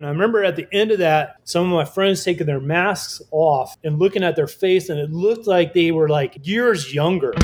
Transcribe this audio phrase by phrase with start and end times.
[0.00, 3.20] And I remember at the end of that, some of my friends taking their masks
[3.32, 7.34] off and looking at their face, and it looked like they were like years younger.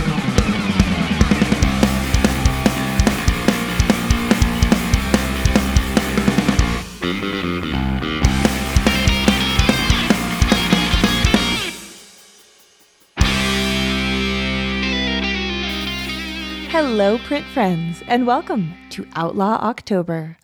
[16.71, 20.37] Hello, print friends, and welcome to Outlaw October,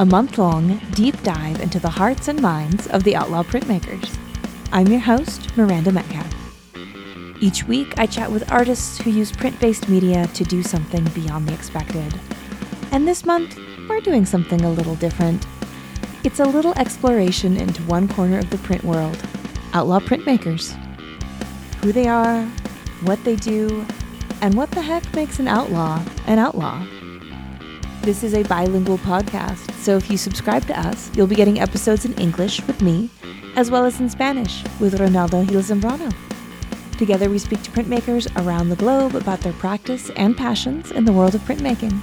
[0.00, 4.18] a month long deep dive into the hearts and minds of the outlaw printmakers.
[4.72, 6.26] I'm your host, Miranda Metcalf.
[7.40, 11.46] Each week, I chat with artists who use print based media to do something beyond
[11.46, 12.12] the expected.
[12.90, 13.56] And this month,
[13.88, 15.46] we're doing something a little different.
[16.24, 19.22] It's a little exploration into one corner of the print world
[19.74, 20.72] outlaw printmakers.
[21.82, 22.44] Who they are,
[23.02, 23.86] what they do,
[24.40, 26.84] and what the heck makes an outlaw an outlaw?
[28.04, 32.04] This is a bilingual podcast, so if you subscribe to us, you'll be getting episodes
[32.04, 33.08] in English with me,
[33.56, 36.14] as well as in Spanish with Ronaldo Gil Zambrano.
[36.98, 41.14] Together, we speak to printmakers around the globe about their practice and passions in the
[41.14, 41.98] world of printmaking.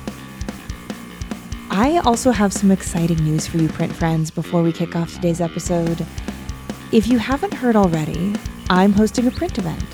[1.70, 5.40] I also have some exciting news for you, print friends, before we kick off today's
[5.40, 6.04] episode.
[6.92, 8.34] If you haven't heard already,
[8.72, 9.86] I'm hosting a print event.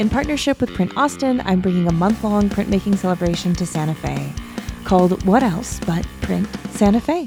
[0.00, 4.34] In partnership with Print Austin, I'm bringing a month long printmaking celebration to Santa Fe
[4.84, 7.26] called What Else But Print Santa Fe.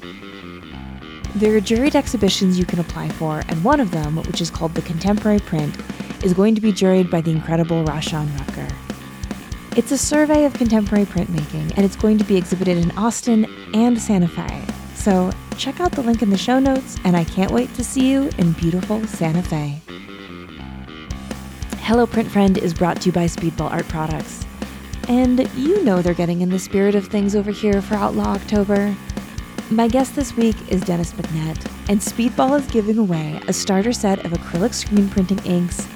[1.36, 4.74] There are juried exhibitions you can apply for, and one of them, which is called
[4.74, 5.76] The Contemporary Print,
[6.24, 8.68] is going to be juried by the incredible Rashaun Rucker.
[9.76, 14.02] It's a survey of contemporary printmaking, and it's going to be exhibited in Austin and
[14.02, 14.66] Santa Fe.
[14.94, 18.10] So check out the link in the show notes, and I can't wait to see
[18.10, 19.82] you in beautiful Santa Fe.
[21.80, 24.46] Hello Print Friend is brought to you by Speedball Art Products.
[25.08, 28.96] And you know they're getting in the spirit of things over here for Outlaw October.
[29.70, 34.26] My guest this week is Dennis McNett, and Speedball is giving away a starter set
[34.26, 35.88] of acrylic screen printing inks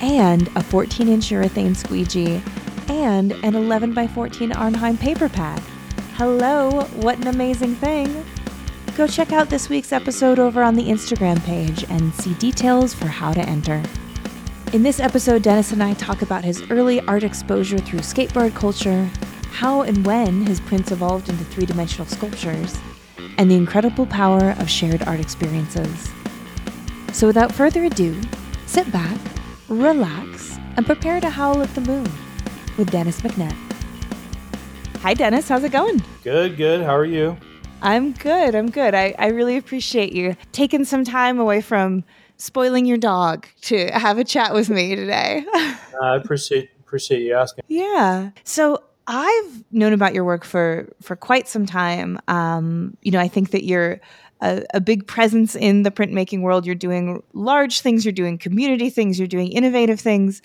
[0.00, 2.42] and a 14 inch urethane squeegee
[2.88, 5.60] and an 11 by 14 Arnhem paper pad.
[6.14, 8.24] Hello, what an amazing thing!
[8.96, 13.06] Go check out this week's episode over on the Instagram page and see details for
[13.06, 13.82] how to enter.
[14.72, 19.04] In this episode, Dennis and I talk about his early art exposure through skateboard culture,
[19.50, 22.78] how and when his prints evolved into three dimensional sculptures,
[23.36, 26.08] and the incredible power of shared art experiences.
[27.12, 28.18] So, without further ado,
[28.64, 29.18] sit back,
[29.68, 32.10] relax, and prepare to howl at the moon
[32.78, 33.54] with Dennis McNett.
[35.00, 35.50] Hi, Dennis.
[35.50, 36.00] How's it going?
[36.24, 36.80] Good, good.
[36.80, 37.36] How are you?
[37.82, 38.54] I'm good.
[38.54, 38.94] I'm good.
[38.94, 42.04] I, I really appreciate you taking some time away from
[42.36, 45.44] spoiling your dog to have a chat with me today.
[46.02, 47.64] I appreciate appreciate you asking.
[47.68, 48.30] Yeah.
[48.44, 52.18] So I've known about your work for for quite some time.
[52.28, 54.00] Um, you know, I think that you're
[54.42, 56.66] a, a, big presence in the printmaking world.
[56.66, 58.04] You're doing large things.
[58.04, 59.18] You're doing community things.
[59.18, 60.42] You're doing innovative things.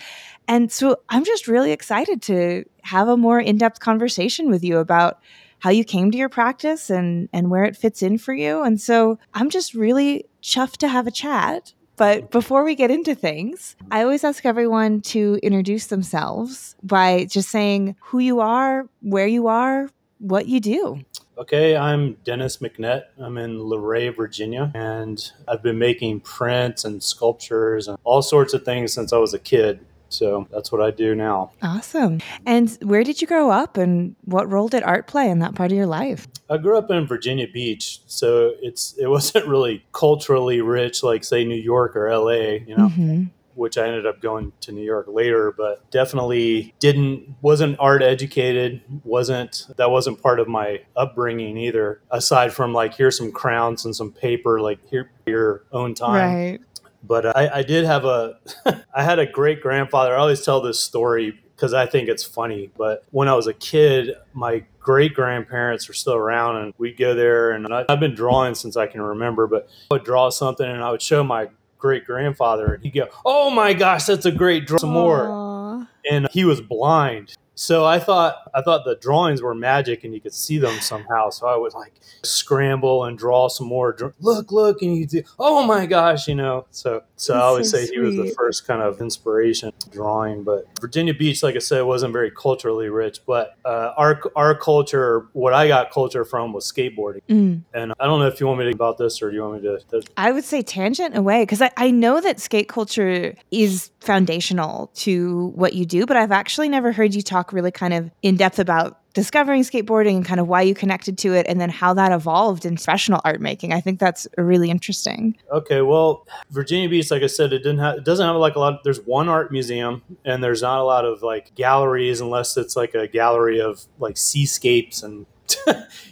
[0.48, 4.78] And so I'm just really excited to have a more in depth conversation with you
[4.78, 5.20] about
[5.60, 8.62] how you came to your practice and and where it fits in for you.
[8.62, 13.16] And so I'm just really chuffed to have a chat but before we get into
[13.16, 19.28] things, I always ask everyone to introduce themselves by just saying who you are, where
[19.28, 21.02] you are, what you do.
[21.38, 23.04] Okay, I'm Dennis McNett.
[23.20, 28.66] I'm in Luray, Virginia, and I've been making prints and sculptures and all sorts of
[28.66, 29.80] things since I was a kid.
[30.10, 31.52] So that's what I do now.
[31.62, 32.20] Awesome.
[32.46, 35.72] And where did you grow up and what role did art play in that part
[35.72, 36.28] of your life?
[36.50, 41.44] I grew up in Virginia Beach, so it's it wasn't really culturally rich like say
[41.44, 42.90] New York or LA, you know.
[42.90, 43.24] Mm-hmm.
[43.56, 48.82] Which I ended up going to New York later, but definitely didn't wasn't art educated.
[49.04, 52.00] wasn't That wasn't part of my upbringing either.
[52.12, 56.36] Aside from like here's some crowns and some paper, like here your own time.
[56.36, 56.60] Right.
[57.08, 58.40] But I, I did have a,
[58.94, 60.16] I had a great grandfather.
[60.16, 62.70] I always tell this story because I think it's funny.
[62.78, 67.16] But when I was a kid, my great grandparents were still around, and we'd go
[67.16, 67.52] there.
[67.52, 70.84] And I, have been drawing since I can remember, but I would draw something and
[70.84, 71.50] I would show my
[71.80, 74.78] great grandfather, and he'd go, "Oh my gosh, that's a great draw!
[74.78, 80.04] Some more." And he was blind, so I thought I thought the drawings were magic
[80.04, 81.30] and you could see them somehow.
[81.30, 81.94] So I would like
[82.24, 83.96] scramble and draw some more.
[84.20, 85.22] Look, look, and you do.
[85.38, 86.66] Oh my gosh, you know.
[86.72, 87.96] So so That's I always so say sweet.
[87.96, 90.44] he was the first kind of inspiration drawing.
[90.44, 93.20] But Virginia Beach, like I said, wasn't very culturally rich.
[93.28, 97.22] But uh, our our culture, what I got culture from was skateboarding.
[97.30, 97.62] Mm.
[97.74, 99.62] And I don't know if you want me to about this or do you want
[99.62, 100.02] me to?
[100.02, 100.08] to...
[100.18, 105.48] I would say tangent away because I, I know that skate culture is foundational to
[105.56, 108.47] what you do, but I've actually never heard you talk really kind of in depth
[108.60, 112.12] about discovering skateboarding and kind of why you connected to it and then how that
[112.12, 113.74] evolved in professional art making.
[113.74, 115.36] I think that's really interesting.
[115.52, 118.60] Okay, well, Virginia Beach, like I said, it didn't have it doesn't have like a
[118.60, 122.58] lot of, there's one art museum and there's not a lot of like galleries unless
[122.58, 125.26] it's like a gallery of like seascapes and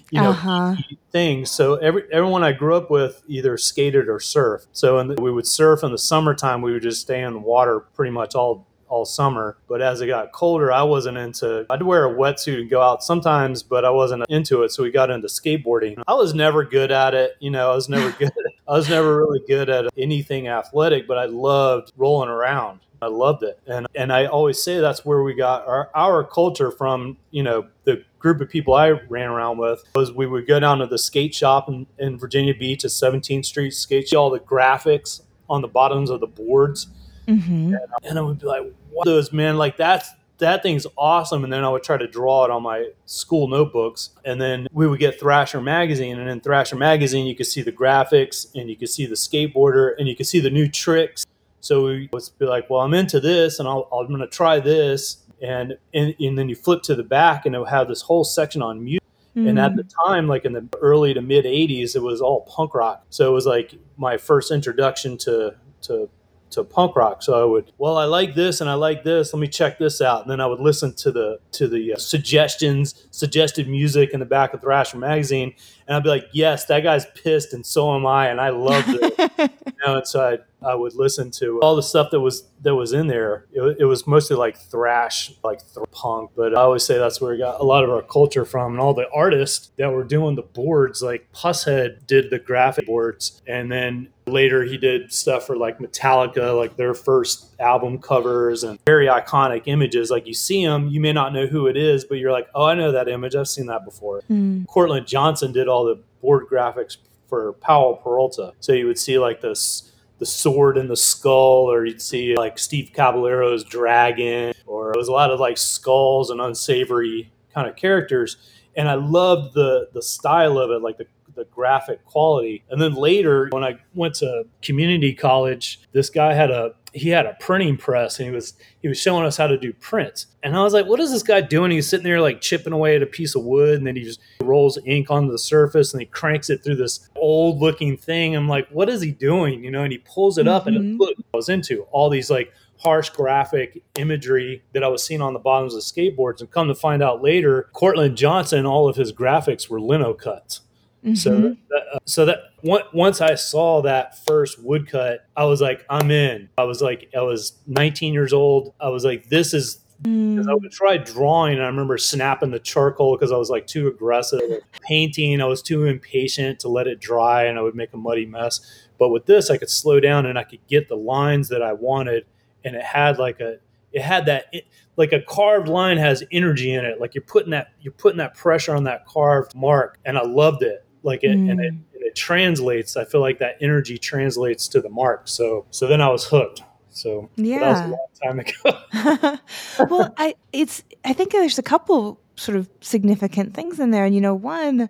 [0.10, 0.76] you know uh-huh.
[1.12, 1.52] things.
[1.52, 4.66] So every everyone I grew up with either skated or surfed.
[4.72, 6.64] So and we would surf in the summertime.
[6.64, 9.58] We would just stay in the water pretty much all all summer.
[9.68, 11.66] But as it got colder, I wasn't into.
[11.70, 14.72] I'd wear a wetsuit and go out sometimes, but I wasn't into it.
[14.72, 16.02] So we got into skateboarding.
[16.08, 17.36] I was never good at it.
[17.40, 18.32] You know, I was never good.
[18.68, 22.80] I was never really good at anything athletic, but I loved rolling around.
[23.02, 23.60] I loved it.
[23.68, 27.68] And and I always say that's where we got our, our culture from, you know,
[27.84, 30.98] the group of people I ran around with was we would go down to the
[30.98, 35.68] skate shop in, in Virginia Beach at 17th Street skate, all the graphics on the
[35.68, 36.88] bottoms of the boards
[37.28, 37.74] Mm-hmm.
[37.74, 41.44] And, and I would be like, what those man, like that's that thing's awesome.
[41.44, 44.10] And then I would try to draw it on my school notebooks.
[44.24, 46.20] And then we would get Thrasher magazine.
[46.20, 49.94] And in Thrasher magazine, you could see the graphics and you could see the skateboarder
[49.98, 51.26] and you could see the new tricks.
[51.62, 54.60] So we would be like, well, I'm into this and i am going to try
[54.60, 55.18] this.
[55.42, 58.24] And, and, and then you flip to the back and it would have this whole
[58.24, 59.04] section on music.
[59.36, 59.48] Mm-hmm.
[59.50, 62.74] And at the time, like in the early to mid 80s, it was all punk
[62.74, 63.06] rock.
[63.10, 66.10] So it was like my first introduction to, to
[66.56, 67.24] to punk rock.
[67.24, 69.34] So I would, well, I like this and I like this.
[69.34, 70.24] Let me check this out.
[70.24, 74.26] And then I would listen to the to the uh, suggestions, suggested music in the
[74.26, 75.54] back of Thrasher magazine,
[75.88, 78.90] and I'd be like, yes, that guy's pissed, and so am I, and I loved
[78.90, 79.18] it.
[79.38, 82.74] you know, and so I I would listen to all the stuff that was that
[82.74, 83.46] was in there.
[83.52, 87.34] It, it was mostly like thrash, like th- punk, but I always say that's where
[87.34, 90.36] we got a lot of our culture from, and all the artists that were doing
[90.36, 95.56] the boards, like Pushead did the graphic boards, and then later he did stuff for
[95.56, 100.10] like Metallica, like their first album covers and very iconic images.
[100.10, 102.66] Like you see them, you may not know who it is, but you're like, oh,
[102.66, 103.36] I know that image.
[103.36, 104.24] I've seen that before.
[104.30, 104.66] Mm.
[104.68, 108.54] Cortland Johnson did all the board graphics for Powell Peralta.
[108.60, 112.58] So you would see like this the sword and the skull, or you'd see like
[112.58, 117.76] Steve Caballero's dragon, or it was a lot of like skulls and unsavory kind of
[117.76, 118.38] characters.
[118.78, 122.64] And I loved the the style of it, like the the graphic quality.
[122.70, 127.26] And then later, when I went to community college, this guy had a he had
[127.26, 130.28] a printing press and he was he was showing us how to do prints.
[130.42, 131.72] And I was like, what is this guy doing?
[131.72, 134.22] He's sitting there like chipping away at a piece of wood and then he just
[134.42, 138.34] rolls ink onto the surface and he cranks it through this old looking thing.
[138.34, 139.64] I'm like, what is he doing?
[139.64, 140.78] You know, and he pulls it up mm-hmm.
[140.78, 145.22] and look I was into all these like harsh graphic imagery that I was seeing
[145.22, 146.40] on the bottoms of skateboards.
[146.40, 150.62] And come to find out later, Cortland Johnson, all of his graphics were lino cuts.
[151.06, 151.16] Mm-hmm.
[151.16, 156.10] So, that, uh, so that once I saw that first woodcut, I was like, I'm
[156.10, 156.50] in.
[156.58, 158.74] I was like, I was 19 years old.
[158.80, 161.54] I was like, this is because I would try drawing.
[161.54, 164.42] and I remember snapping the charcoal because I was like too aggressive.
[164.82, 168.26] Painting, I was too impatient to let it dry, and I would make a muddy
[168.26, 168.60] mess.
[168.98, 171.74] But with this, I could slow down and I could get the lines that I
[171.74, 172.26] wanted,
[172.64, 173.58] and it had like a,
[173.94, 174.46] it had that.
[174.52, 174.66] It,
[174.98, 178.34] like a carved line has energy in it like you're putting that you're putting that
[178.34, 181.50] pressure on that carved mark and i loved it like it mm.
[181.50, 185.28] and it, it translates i feel like that energy translates to the mark.
[185.28, 186.64] So so then i was hooked.
[186.90, 189.38] So yeah that was a long time ago.
[189.90, 194.06] Well i it's i think there's a couple sort of significant things in there.
[194.06, 194.90] And you know one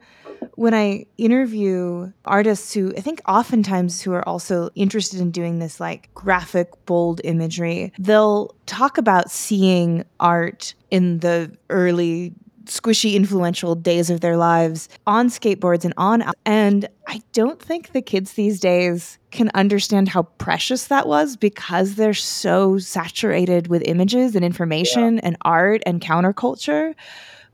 [0.55, 5.79] when I interview artists who I think oftentimes who are also interested in doing this
[5.79, 12.33] like graphic, bold imagery, they'll talk about seeing art in the early
[12.67, 16.23] squishy, influential days of their lives on skateboards and on.
[16.45, 21.95] And I don't think the kids these days can understand how precious that was because
[21.95, 25.21] they're so saturated with images and information yeah.
[25.23, 26.95] and art and counterculture.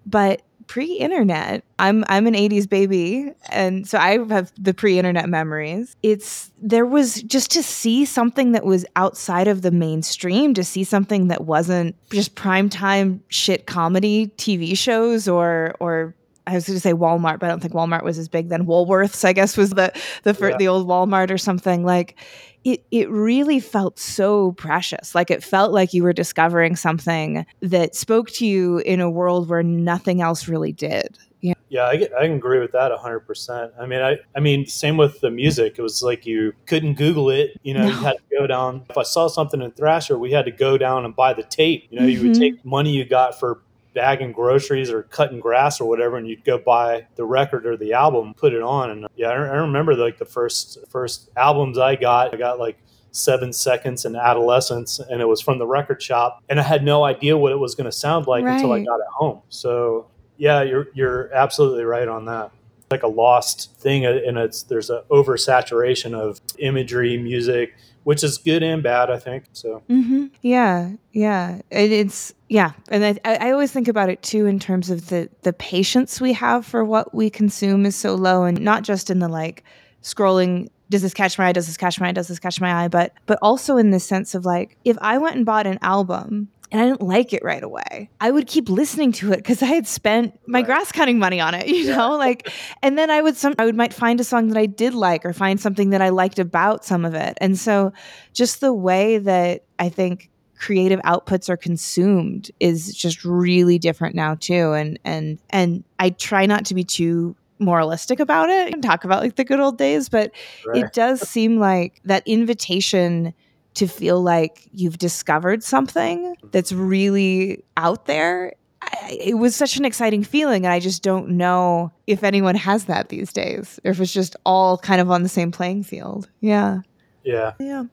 [0.06, 1.65] But pre-internet.
[1.79, 5.97] I'm I'm an 80s baby and so I have the pre-internet memories.
[6.01, 10.85] It's there was just to see something that was outside of the mainstream, to see
[10.85, 16.15] something that wasn't just primetime shit comedy TV shows or or
[16.48, 18.65] I was going to say Walmart, but I don't think Walmart was as big then.
[18.65, 19.93] Woolworths, I guess, was the
[20.24, 20.57] the yeah.
[20.57, 21.83] the old Walmart or something.
[21.83, 22.15] Like
[22.63, 25.15] it it really felt so precious.
[25.15, 29.50] Like it felt like you were discovering something that spoke to you in a world
[29.50, 31.17] where nothing else really did.
[31.41, 33.71] Yeah, yeah, I, I can agree with that 100%.
[33.79, 35.79] I mean, I, I mean, same with the music.
[35.79, 37.60] It was like you couldn't Google it.
[37.63, 37.88] You know, no.
[37.88, 38.86] you had to go down.
[38.88, 41.88] If I saw something in Thrasher, we had to go down and buy the tape.
[41.89, 42.12] You know, mm-hmm.
[42.12, 42.41] you would mm-hmm.
[42.41, 43.62] take money you got for
[43.93, 47.93] bagging groceries or cutting grass or whatever, and you'd go buy the record or the
[47.93, 48.89] album, put it on.
[48.89, 52.33] And yeah, I, I remember like the first first albums I got.
[52.33, 52.77] I got like
[53.12, 57.03] seven seconds in Adolescents and it was from the record shop and i had no
[57.03, 58.53] idea what it was going to sound like right.
[58.53, 60.07] until i got it home so
[60.38, 62.51] yeah you're you're absolutely right on that
[62.89, 68.63] like a lost thing and it's there's an oversaturation of imagery music which is good
[68.63, 69.81] and bad i think so.
[69.89, 70.27] Mm-hmm.
[70.41, 71.60] yeah yeah.
[71.70, 72.72] It, it's yeah.
[72.89, 76.34] And I, I always think about it too in terms of the the patience we
[76.34, 79.63] have for what we consume is so low and not just in the like
[80.01, 82.84] scrolling does this catch my eye does this catch my eye does this catch my
[82.84, 85.77] eye but but also in the sense of like if i went and bought an
[85.81, 88.09] album and I didn't like it right away.
[88.21, 90.65] I would keep listening to it because I had spent my right.
[90.65, 92.49] grass cutting money on it, you know, like,
[92.81, 95.25] and then I would some I would might find a song that I did like
[95.25, 97.91] or find something that I liked about some of it, and so
[98.33, 104.35] just the way that I think creative outputs are consumed is just really different now
[104.35, 109.03] too, and and and I try not to be too moralistic about it and talk
[109.03, 110.31] about like the good old days, but
[110.65, 110.83] right.
[110.83, 113.33] it does seem like that invitation
[113.75, 118.53] to feel like you've discovered something that's really out there.
[118.81, 122.85] I, it was such an exciting feeling, and I just don't know if anyone has
[122.85, 126.29] that these days, or if it's just all kind of on the same playing field.
[126.39, 126.79] Yeah.
[127.23, 127.53] Yeah.
[127.59, 127.85] Yeah.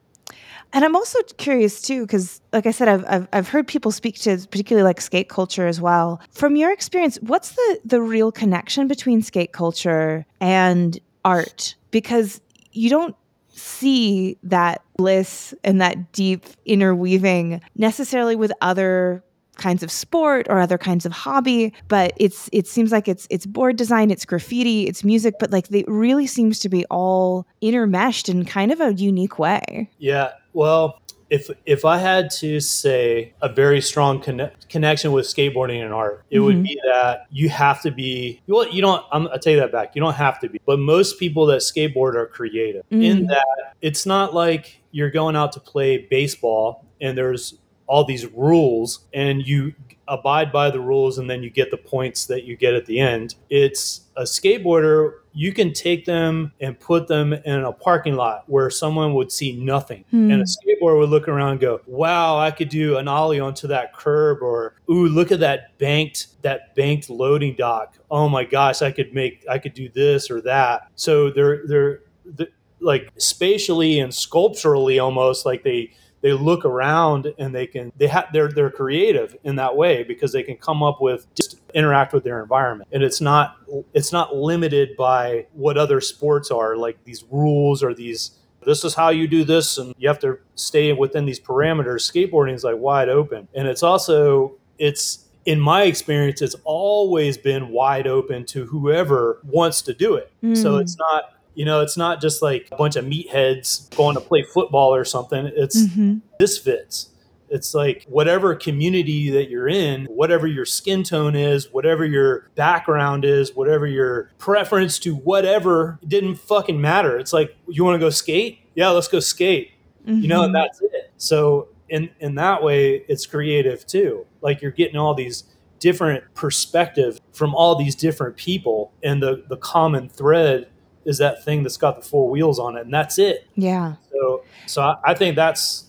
[0.73, 4.16] And I'm also curious too, because like I said, I've, I've, I've heard people speak
[4.20, 6.20] to particularly like skate culture as well.
[6.30, 11.75] From your experience, what's the the real connection between skate culture and art?
[11.90, 12.40] Because
[12.73, 13.16] you don't
[13.59, 19.23] see that bliss and that deep interweaving necessarily with other
[19.57, 23.45] kinds of sport or other kinds of hobby but it's it seems like it's it's
[23.45, 28.29] board design it's graffiti it's music but like it really seems to be all intermeshed
[28.29, 29.91] in kind of a unique way.
[29.99, 30.98] Yeah well
[31.30, 36.25] if if I had to say a very strong conne- connection with skateboarding and art,
[36.30, 36.44] it mm-hmm.
[36.44, 38.40] would be that you have to be.
[38.47, 39.04] You, you don't.
[39.12, 39.94] I'm, I take that back.
[39.94, 42.85] You don't have to be, but most people that skateboard are creative.
[42.90, 43.02] Mm-hmm.
[43.02, 47.54] In that, it's not like you're going out to play baseball and there's
[47.87, 49.75] all these rules and you
[50.08, 52.99] abide by the rules and then you get the points that you get at the
[52.99, 53.35] end.
[53.50, 58.68] It's a skateboarder, you can take them and put them in a parking lot where
[58.71, 60.04] someone would see nothing.
[60.11, 60.33] Hmm.
[60.33, 63.68] And a skateboarder would look around and go, wow, I could do an ollie onto
[63.68, 67.97] that curb or, ooh, look at that banked, that banked loading dock.
[68.11, 70.88] Oh my gosh, I could make, I could do this or that.
[70.97, 72.49] So they're, they're, they're
[72.80, 78.27] like spatially and sculpturally almost like they, they look around and they can they have
[78.33, 82.25] they're they're creative in that way because they can come up with just interact with
[82.25, 83.57] their environment and it's not
[83.95, 88.33] it's not limited by what other sports are like these rules or these
[88.67, 92.55] this is how you do this and you have to stay within these parameters skateboarding
[92.55, 98.07] is like wide open and it's also it's in my experience, it's always been wide
[98.07, 100.31] open to whoever wants to do it.
[100.45, 100.55] Mm.
[100.55, 104.21] So it's not you know, it's not just like a bunch of meatheads going to
[104.21, 105.50] play football or something.
[105.57, 106.19] It's mm-hmm.
[106.38, 107.09] this fits.
[107.49, 113.25] It's like whatever community that you're in, whatever your skin tone is, whatever your background
[113.25, 117.19] is, whatever your preference to whatever, didn't fucking matter.
[117.19, 118.61] It's like, you want to go skate?
[118.77, 119.73] Yeah, let's go skate.
[120.07, 120.21] Mm-hmm.
[120.21, 120.62] You know, and mm-hmm.
[120.62, 121.12] that's it.
[121.17, 124.27] So in in that way, it's creative too.
[124.43, 125.43] Like you're getting all these
[125.81, 130.69] different perspective from all these different people, and the the common thread
[131.05, 133.47] is that thing that's got the four wheels on it, and that's it.
[133.55, 133.95] Yeah.
[134.11, 135.87] So, so I, I think that's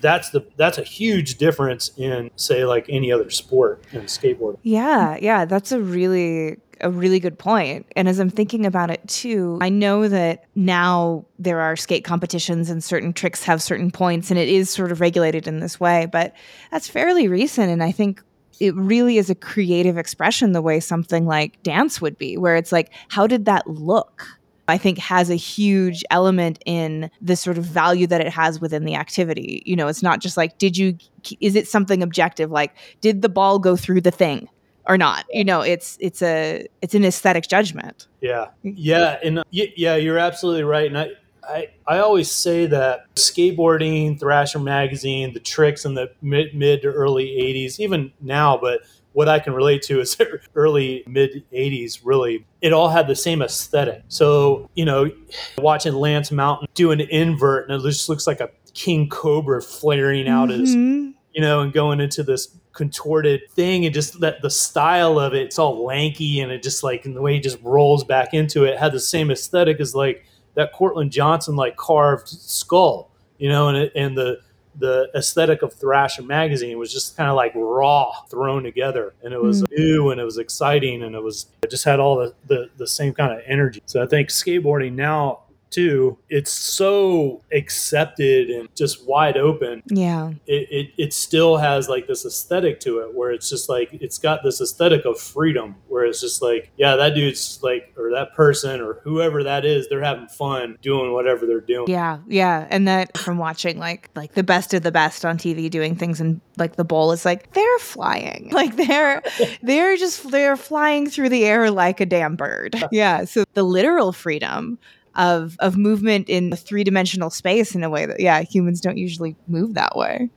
[0.00, 4.58] that's the that's a huge difference in say like any other sport in skateboarding.
[4.62, 7.86] Yeah, yeah, that's a really a really good point.
[7.94, 12.68] And as I'm thinking about it too, I know that now there are skate competitions
[12.68, 16.06] and certain tricks have certain points and it is sort of regulated in this way,
[16.10, 16.34] but
[16.70, 18.22] that's fairly recent and I think
[18.60, 22.72] it really is a creative expression the way something like dance would be, where it's
[22.72, 24.26] like, how did that look?
[24.68, 28.84] I think has a huge element in the sort of value that it has within
[28.84, 29.62] the activity.
[29.66, 30.96] You know, it's not just like, did you,
[31.40, 32.50] is it something objective?
[32.50, 34.48] Like, did the ball go through the thing?
[34.88, 39.94] or not you know it's it's a it's an aesthetic judgment yeah yeah and yeah
[39.94, 41.08] you're absolutely right and i
[41.44, 46.88] I, I always say that skateboarding, Thrasher magazine, the tricks in the mid, mid to
[46.88, 48.82] early 80s, even now, but
[49.12, 50.16] what I can relate to is
[50.54, 54.04] early mid 80s, really, it all had the same aesthetic.
[54.08, 55.10] So, you know,
[55.58, 60.28] watching Lance Mountain do an invert and it just looks like a king cobra flaring
[60.28, 60.62] out mm-hmm.
[60.62, 65.34] as, you know, and going into this contorted thing and just that the style of
[65.34, 68.32] it, it's all lanky and it just like, and the way he just rolls back
[68.32, 73.48] into it had the same aesthetic as like, that Cortland Johnson like carved skull, you
[73.48, 74.40] know, and it, and the
[74.74, 79.40] the aesthetic of Thrasher magazine was just kind of like raw thrown together, and it
[79.40, 79.78] was mm.
[79.78, 82.86] new and it was exciting and it was it just had all the, the the
[82.86, 83.82] same kind of energy.
[83.86, 85.40] So I think skateboarding now
[85.72, 89.82] too, it's so accepted and just wide open.
[89.86, 90.32] Yeah.
[90.46, 94.18] It, it, it still has like this aesthetic to it where it's just like, it's
[94.18, 98.34] got this aesthetic of freedom where it's just like, yeah, that dude's like, or that
[98.34, 101.88] person or whoever that is, they're having fun doing whatever they're doing.
[101.88, 105.68] Yeah, yeah, and that from watching like like the best of the best on TV
[105.70, 109.22] doing things in like the bowl is like they're flying, like they're
[109.62, 112.76] they're just they're flying through the air like a damn bird.
[112.92, 114.78] Yeah, so the literal freedom
[115.14, 118.98] of of movement in a three dimensional space in a way that yeah humans don't
[118.98, 120.30] usually move that way.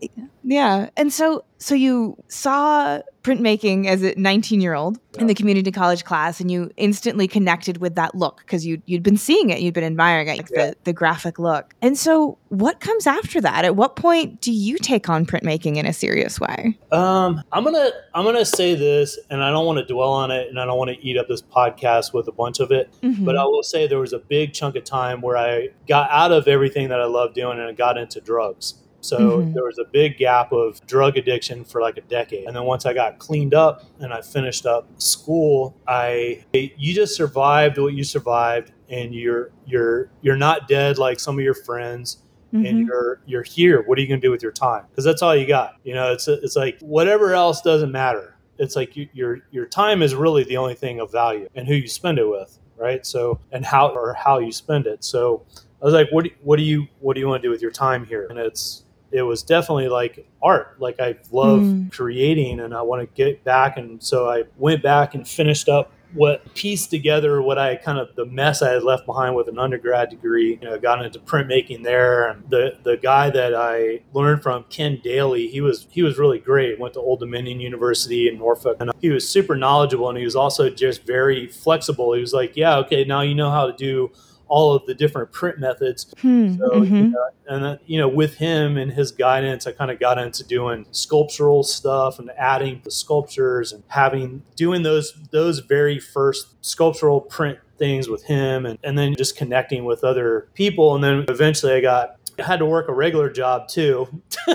[0.00, 5.70] Yeah, and so so you saw printmaking as a 19 year old in the community
[5.72, 9.60] college class and you instantly connected with that look because you, you'd been seeing it
[9.60, 10.66] you'd been admiring it like Yeah.
[10.70, 14.78] the, the graphic look and so what comes after that at what point do you
[14.78, 19.42] take on printmaking in a serious way Um, I'm gonna I'm gonna say this, and
[19.44, 21.42] I don't want to dwell on it, and I don't want to eat up this
[21.42, 22.90] podcast with a bunch of it.
[23.02, 23.24] Mhm.
[23.24, 26.32] But I will say there was a big chunk of time where I got out
[26.32, 28.74] of everything that I loved doing, and I got into drugs.
[29.00, 29.54] So Mhm.
[29.54, 32.84] there was a big gap of drug addiction for like a decade, and then once
[32.86, 38.04] I got cleaned up and I finished up school, I you just survived what you
[38.04, 42.18] survived, and you're you're you're not dead like some of your friends
[42.52, 42.68] Mhm.
[42.68, 43.82] and you're you're here.
[43.86, 44.84] What are you going to do with your time?
[44.90, 45.74] Because that's all you got.
[45.84, 48.34] You know it's it's like whatever else doesn't matter.
[48.58, 51.74] It's like you, your your time is really the only thing of value and who
[51.74, 53.04] you spend it with right?
[53.04, 55.02] So and how or how you spend it.
[55.04, 55.42] So
[55.80, 57.60] i was like what do, what do you what do you want to do with
[57.62, 58.26] your time here?
[58.30, 61.90] And it's it was definitely like art like i love Mm.
[61.92, 65.92] creating and i want to get back and so i went back and finished up
[66.14, 69.58] what pieced together what I kind of the mess I had left behind with an
[69.58, 70.58] undergrad degree.
[70.58, 75.00] You know, got into printmaking there, and the the guy that I learned from, Ken
[75.04, 76.80] Daly, he was he was really great.
[76.80, 80.34] Went to Old Dominion University in Norfolk, and he was super knowledgeable, and he was
[80.34, 82.14] also just very flexible.
[82.14, 84.10] He was like, "Yeah, okay, now you know how to do."
[84.48, 86.90] All of the different print methods Hmm, so, mhm.
[86.90, 90.18] you know, and then, you know, with him and his guidance, I kind of got
[90.18, 96.56] into doing sculptural stuff and adding the sculptures and having doing those those very first
[96.64, 101.24] sculptural print things with him, and, and then just connecting with other people, and then
[101.28, 104.08] eventually I got I had to work a regular job too.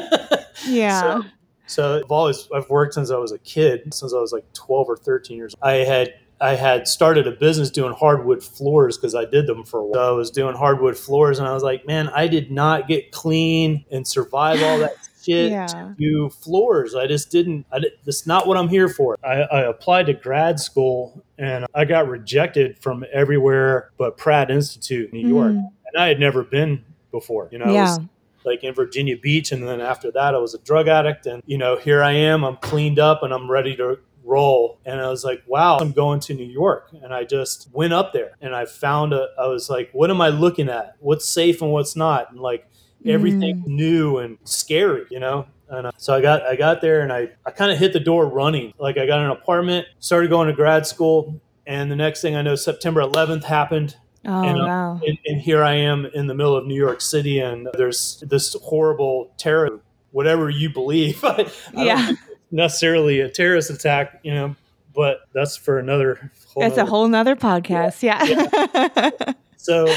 [0.68, 1.24] yeah So,
[1.68, 4.90] so I've always I've worked since I was a kid, since I was like 12
[4.90, 5.56] or 13 years.
[5.56, 5.70] old.
[5.70, 9.80] I had I had started a business doing hardwood floors because I did them for
[9.80, 9.94] a while.
[9.94, 13.12] So I was doing hardwood floors, and I was like, man, I did not get
[13.12, 15.68] clean and survive all that shit Yeah.
[15.68, 16.96] to do floors.
[16.96, 17.66] I just didn't.
[17.72, 19.18] I, did- that's not what I'm here for.
[19.24, 25.14] I, I applied to grad school, and I got rejected from everywhere but Pratt Institute,
[25.14, 25.70] New York, Mm.
[25.94, 27.48] and I had never been before.
[27.52, 28.06] You know, I was yeah
[28.46, 29.54] like in Virginia Beach.
[29.54, 31.26] And then after that, I was a drug addict.
[31.28, 34.80] And, you know, here I am, I'm cleaned up and I'm ready to roll.
[34.86, 36.90] And I was like, wow, I'm going to New York.
[37.02, 40.22] And I just went up there and I found a, I was like, what am
[40.22, 40.96] I looking at?
[41.00, 42.32] What's safe and what's not?
[42.32, 42.68] And like
[43.06, 45.48] everything new and scary, you know?
[45.70, 48.00] And uh, so I got I got there and I, I kind of hit the
[48.00, 48.74] door running.
[48.78, 52.42] Like I got an apartment, started going to grad school, and the next thing I
[52.42, 56.34] know, September 11th happened oh and, uh, wow and, and here I am in the
[56.34, 59.80] middle of New York City, and there's this horrible terror,
[60.12, 61.24] whatever you believe.
[61.24, 62.12] I, I Yeah.
[62.54, 64.56] Necessarily a terrorist attack, you know,
[64.96, 66.32] but that's for another.
[66.54, 69.88] Whole that's a whole nother podcast yeah, So,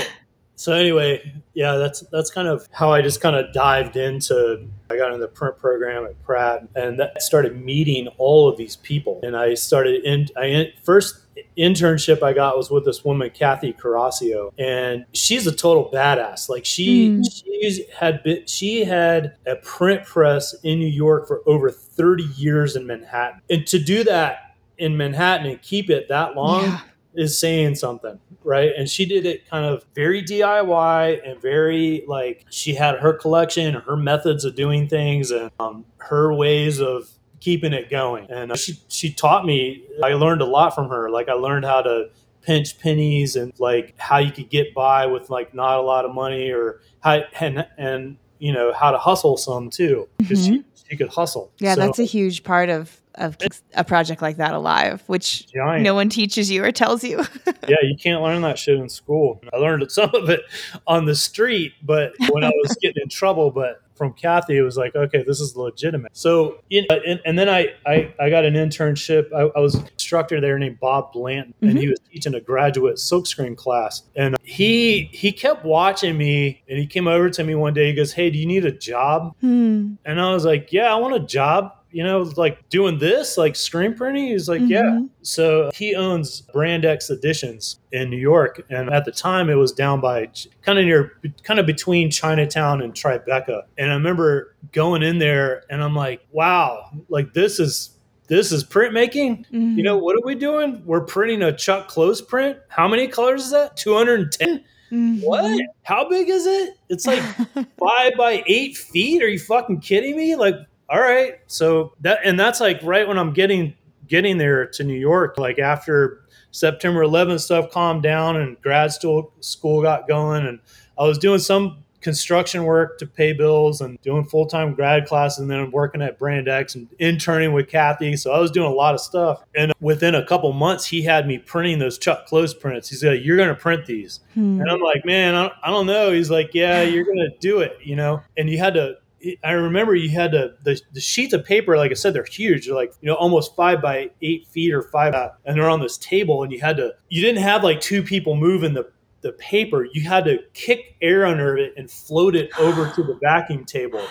[0.57, 4.67] so anyway, yeah, that's that's kind of how I just kind of dived into.
[4.91, 8.77] I got in the print program at Pratt, and that started meeting all of these
[8.77, 9.21] people.
[9.23, 10.29] And I started in.
[10.37, 11.21] I in, first
[11.59, 16.49] internship I got was with this woman, Kathy Caraccio, and she's a total badass.
[16.49, 17.25] Like she Mm.
[17.45, 22.77] she's had been, she had a print press in New York for over thirty years
[22.77, 26.81] in Manhattan, and to do that in Manhattan and keep it that long Yeah.
[27.15, 28.71] is saying something, right?
[28.77, 33.75] And she did it kind of very DIY and very like she had her collection,
[33.75, 38.31] her methods of doing things, and um, her ways of keeping it going.
[38.31, 39.85] And uh, she she taught me.
[40.03, 41.11] I learned a lot from her.
[41.11, 42.11] Like I learned how to
[42.43, 46.15] pinch pennies and like how you could get by with like not a lot of
[46.15, 50.97] money or how and and you know how to hustle some too because she, she
[50.97, 51.51] could hustle.
[51.59, 55.51] Yeah, So, that's a huge part of of keeps a project like that alive, which
[55.53, 55.83] giant.
[55.83, 57.19] no one teaches you or tells you.
[57.69, 59.41] yeah, you can't learn that shit in school.
[59.53, 60.43] I learned some of it
[60.87, 64.77] on the street, but when I was getting in trouble, but from Kathy, it was
[64.77, 66.17] like, okay, this is legitimate.
[66.17, 69.33] So, you know, and, and then I, I, I got an internship.
[69.33, 72.97] I, I was an instructor there named Bob Blanton, and he was teaching a graduate
[72.97, 74.03] silkscreen class.
[74.15, 77.89] And he he kept watching me, and he came over to me one day.
[77.89, 79.95] He goes, "Hey, do you need a job?" Hmm.
[80.05, 83.57] And I was like, "Yeah, I want a job." You know, like doing this, like
[83.57, 84.27] screen printing?
[84.27, 84.83] He's like, yeah.
[84.83, 85.09] Mhm.
[85.23, 89.73] So he owns Brand X Editions in New York, and at the time it was
[89.73, 90.29] down by
[90.61, 93.63] kind of near, kind of between Chinatown and Tribeca.
[93.79, 97.91] And I remember going in there, and I'm like, wow, like this is
[98.29, 99.47] this is printmaking.
[99.51, 99.77] Mhm.
[99.77, 100.83] You know, what are we doing?
[100.85, 102.59] We're printing a Chuck Close print.
[102.69, 103.77] How many colors is that?
[103.79, 104.65] 210?
[104.93, 105.23] Mhm.
[105.23, 105.61] What?
[105.85, 106.75] How big is it?
[106.91, 107.23] It's like
[107.79, 109.23] five by eight feet.
[109.23, 110.35] Are you fucking kidding me?
[110.37, 110.57] Like,
[110.89, 111.35] all right.
[111.47, 113.75] So that and that's like right when I'm getting
[114.07, 119.33] getting there to New York, like after September 11th stuff calmed down and grad school
[119.41, 120.61] school got going, and
[120.99, 125.39] I was doing some construction work to pay bills and doing full time grad class,
[125.39, 128.17] and then I'm working at Brand X and interning with Kathy.
[128.17, 129.43] So I was doing a lot of stuff.
[129.57, 132.89] And within a couple months, he had me printing those Chuck Close prints.
[132.89, 134.61] He's like, "You're going to print these." Hmm.
[134.61, 136.13] And I'm like, man, I, I don't know.
[136.13, 138.23] He's like, yeah, you're gonna do it, you know.
[138.37, 138.99] And you had to.
[139.43, 141.77] I remember you had to the, the sheets of paper.
[141.77, 142.67] Like I said, they're huge.
[142.67, 145.81] They're like you know almost five by eight feet or five, uh, and they're on
[145.81, 146.43] this table.
[146.43, 146.93] And you had to.
[147.09, 148.91] You didn't have like two people moving the
[149.23, 149.87] the paper.
[149.93, 154.07] You had to kick air under it and float it over to the vacuum table.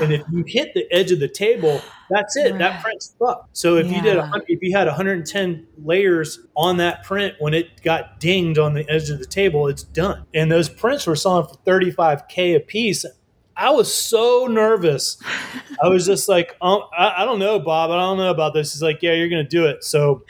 [0.00, 1.80] And if you hit the edge of the table,
[2.10, 2.50] that's it.
[2.50, 2.58] Right.
[2.58, 3.56] That print's fucked.
[3.56, 4.26] So if you did a Yeah.
[4.26, 8.84] hun- if you had 110 layers on that print when it got dinged on the
[8.90, 10.24] edge of the table, it's done.
[10.34, 13.04] And those prints were selling for 35k a piece.
[13.58, 15.18] I was so nervous.
[15.82, 17.90] I was just like, oh, I, I don't know, Bob.
[17.90, 18.72] I don't know about this.
[18.72, 19.82] He's like, yeah, you're gonna do it.
[19.82, 20.24] So,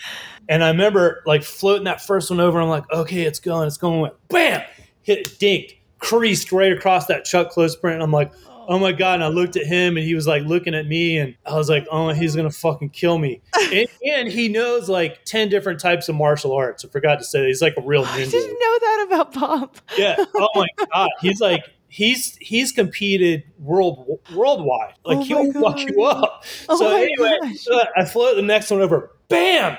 [0.49, 2.59] and I remember like floating that first one over.
[2.59, 4.01] I'm like, okay, it's going, it's going.
[4.01, 4.63] Went, bam,
[5.03, 7.95] hit it, dinked, creased right across that Chuck Close print.
[7.95, 8.33] And I'm like,
[8.67, 9.17] oh my god!
[9.17, 11.69] And I looked at him, and he was like looking at me, and I was
[11.69, 13.43] like, oh, he's gonna fucking kill me.
[13.75, 16.83] and, and he knows like ten different types of martial arts.
[16.83, 17.49] I forgot to say, that.
[17.49, 18.31] he's like a real oh, I ninja.
[18.31, 19.77] didn't know that about Bob.
[19.99, 20.17] Yeah.
[20.35, 21.11] Oh my god.
[21.21, 24.95] He's like he's he's competed world worldwide.
[25.05, 26.45] Like Oh he'll fuck you up.
[26.69, 27.87] Oh so anyway, gosh.
[27.97, 29.11] I float the next one over.
[29.29, 29.77] Bam.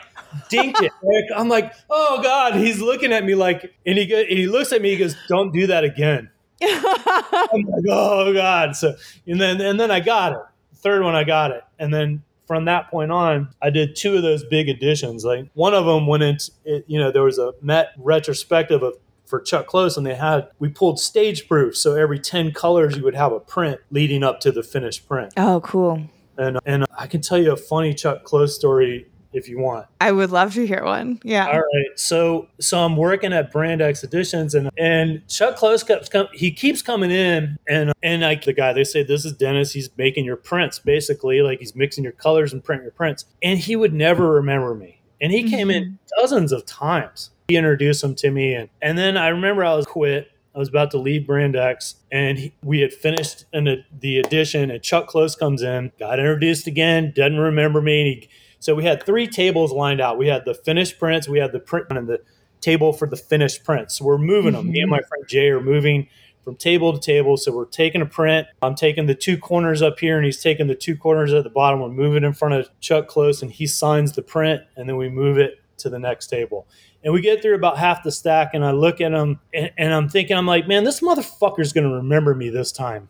[0.52, 0.92] Dinked it.
[1.36, 2.56] I'm like, oh god.
[2.56, 4.92] He's looking at me like, and he go, and he looks at me.
[4.92, 6.30] He goes, "Don't do that again."
[6.62, 8.76] I'm like, oh god.
[8.76, 8.96] So
[9.26, 10.40] and then and then I got it.
[10.76, 14.24] Third one I got it, and then from that point on, I did two of
[14.24, 15.24] those big editions.
[15.24, 18.96] Like one of them went into, it, you know, there was a Met retrospective of
[19.30, 21.78] for Chuck Close, and they had we pulled stage proof.
[21.78, 25.34] So every ten colors, you would have a print leading up to the finished print.
[25.38, 26.04] oh, cool.
[26.38, 29.86] And and I can tell you a funny Chuck Close story if you want.
[30.02, 31.20] I would love to hear one.
[31.24, 31.48] Yeah.
[31.48, 36.10] All right, so so I'm working at Brand X Editions, and and Chuck Close keeps
[36.10, 39.74] com- he keeps coming in, and and like the guy they say this is Dennis,
[39.74, 43.60] he's making your prints basically, like he's mixing your colors and printing your prints, and
[43.60, 46.22] he would never remember me, and he came in mm-hmm.
[46.22, 47.32] dozens of times.
[47.50, 50.32] He introduced him to me, and and then I remember I was quit.
[50.56, 54.72] I was about to leave Brand X, and he, we had finished in the edition,
[54.72, 58.84] and Chuck Close comes in, got introduced again, doesn't remember me, and he so we
[58.84, 60.18] had three tables lined out.
[60.18, 62.22] We had the finished prints, we had the print and the
[62.62, 63.98] table for the finished prints.
[63.98, 64.70] So we're moving them.
[64.70, 65.08] Me and my mm-hmm.
[65.08, 66.10] friend Jay are moving
[66.44, 67.38] from table to table.
[67.38, 68.48] So we're taking a print.
[68.62, 71.50] I'm taking the two corners up here, and he's taking the two corners at the
[71.50, 71.80] bottom.
[71.80, 75.10] We're moving in front of Chuck Close, and he signs the print, and then we
[75.10, 76.68] move it to the next table.
[77.04, 79.94] And we get through about half the stack, and I look at him, and, and
[79.94, 83.08] I'm thinking, I'm like, man, this motherfucker's going to remember me this time.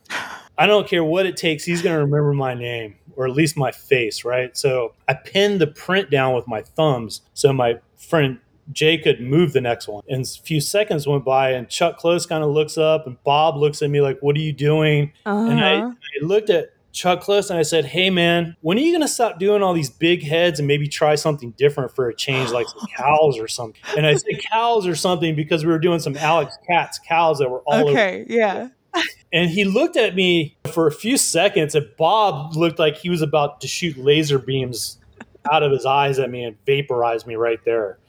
[0.58, 1.64] I don't care what it takes.
[1.64, 4.56] He's going to remember my name or at least my face, right?
[4.56, 8.40] So I pinned the print down with my thumbs so my friend
[8.72, 10.04] Jay could move the next one.
[10.08, 13.58] And a few seconds went by, and Chuck Close kind of looks up, and Bob
[13.58, 15.12] looks at me like, What are you doing?
[15.26, 15.90] And I, Uh-huh.
[15.92, 19.08] I looked at Chuck Close and I said, Hey, man, when are you going to
[19.08, 22.68] stop doing all these big heads and maybe try something different for a change, like
[22.68, 23.80] some cows or something?
[23.98, 27.50] And I said cows or something because we were doing some Alex Katz cows that
[27.50, 28.26] were all over okay.
[28.28, 28.70] Yeah.
[29.32, 33.22] and he looked at me for a few seconds, and Bob looked like he was
[33.22, 34.98] about to shoot laser beams
[35.52, 38.00] out of his eyes at me and vaporize me right there.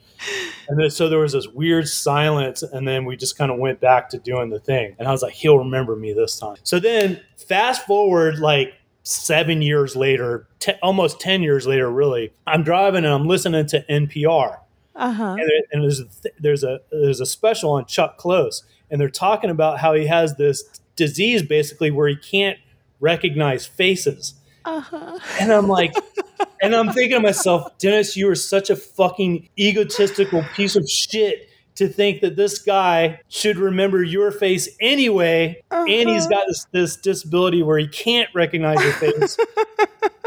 [0.67, 3.79] And then, so there was this weird silence, and then we just kind of went
[3.79, 4.95] back to doing the thing.
[4.99, 6.57] And I was like, he'll remember me this time.
[6.63, 12.63] So then, fast forward like seven years later, te- almost 10 years later, really, I'm
[12.63, 14.59] driving and I'm listening to NPR
[14.95, 15.23] Uh huh.
[15.31, 19.01] and, there- and there's a, th- there's a there's a special on Chuck Close, and
[19.01, 20.63] they're talking about how he has this
[20.95, 22.59] disease basically where he can't
[22.99, 24.35] recognize faces.
[24.65, 25.19] Uh huh.
[25.39, 25.93] And I'm like,
[26.61, 31.49] and I'm thinking to myself, Dennis, you are such a fucking egotistical piece of shit
[31.75, 36.29] to think that this guy should remember your face anyway, and he's Uh-huh.
[36.29, 39.37] got this, this disability where he can't recognize your face.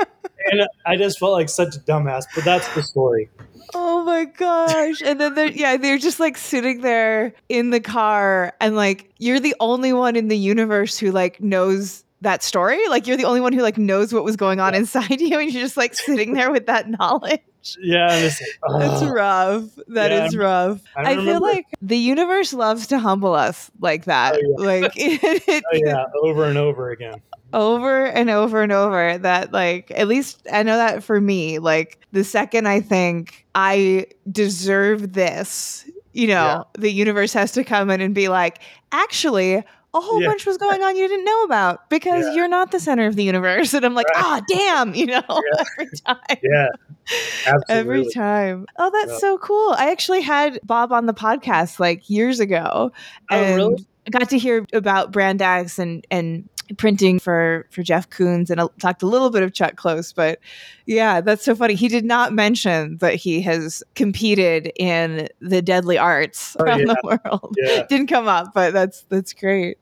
[0.50, 3.28] and I just felt like such a dumbass, but that's the story.
[3.74, 5.02] Oh my gosh.
[5.02, 9.40] And then they're, yeah, they're just like sitting there in the car and like you're
[9.40, 12.87] the only one in the universe who like knows that story.
[12.88, 15.52] Like you're the only one who like knows what was going on inside you, and
[15.52, 17.40] you're just like sitting there with that knowledge.
[17.80, 19.08] Yeah, it's, It's oh.
[19.10, 19.64] rough.
[19.88, 20.82] That Yeah, is rough.
[20.96, 24.37] I I, feel like the universe loves to humble us like that.
[24.37, 27.22] Oh, Like it, Oh, yeah, over and over again.
[27.54, 32.00] over and over and over that like at least I know that for me like
[32.12, 36.62] the second I think I deserve this you know Yeah.
[36.76, 38.58] the universe has to come in and be like
[38.92, 39.62] actually
[39.94, 40.28] a whole Yeah.
[40.28, 42.35] bunch was going on you didn't know about because Yeah.
[42.35, 44.24] you're not the center of the universe and I'm like Right.
[44.24, 45.22] ah damn you know
[45.78, 46.66] every time Yeah,
[47.46, 47.64] absolutely.
[47.68, 49.18] every time oh that's Yeah.
[49.18, 52.92] so cool I actually had Bob on the podcast like years ago
[53.30, 53.87] Oh, and really?
[54.07, 58.59] I got to hear about Brand X and and printing for for Jeff Koons and
[58.61, 60.40] I talked a little bit of Chuck Close, but
[60.87, 61.74] yeah, that's so funny.
[61.74, 66.87] He did not mention that he has competed in the deadly arts Oh, around yeah.
[66.87, 67.54] the world.
[67.59, 67.87] Yeah.
[67.87, 69.76] Didn't come up, but that's that's great.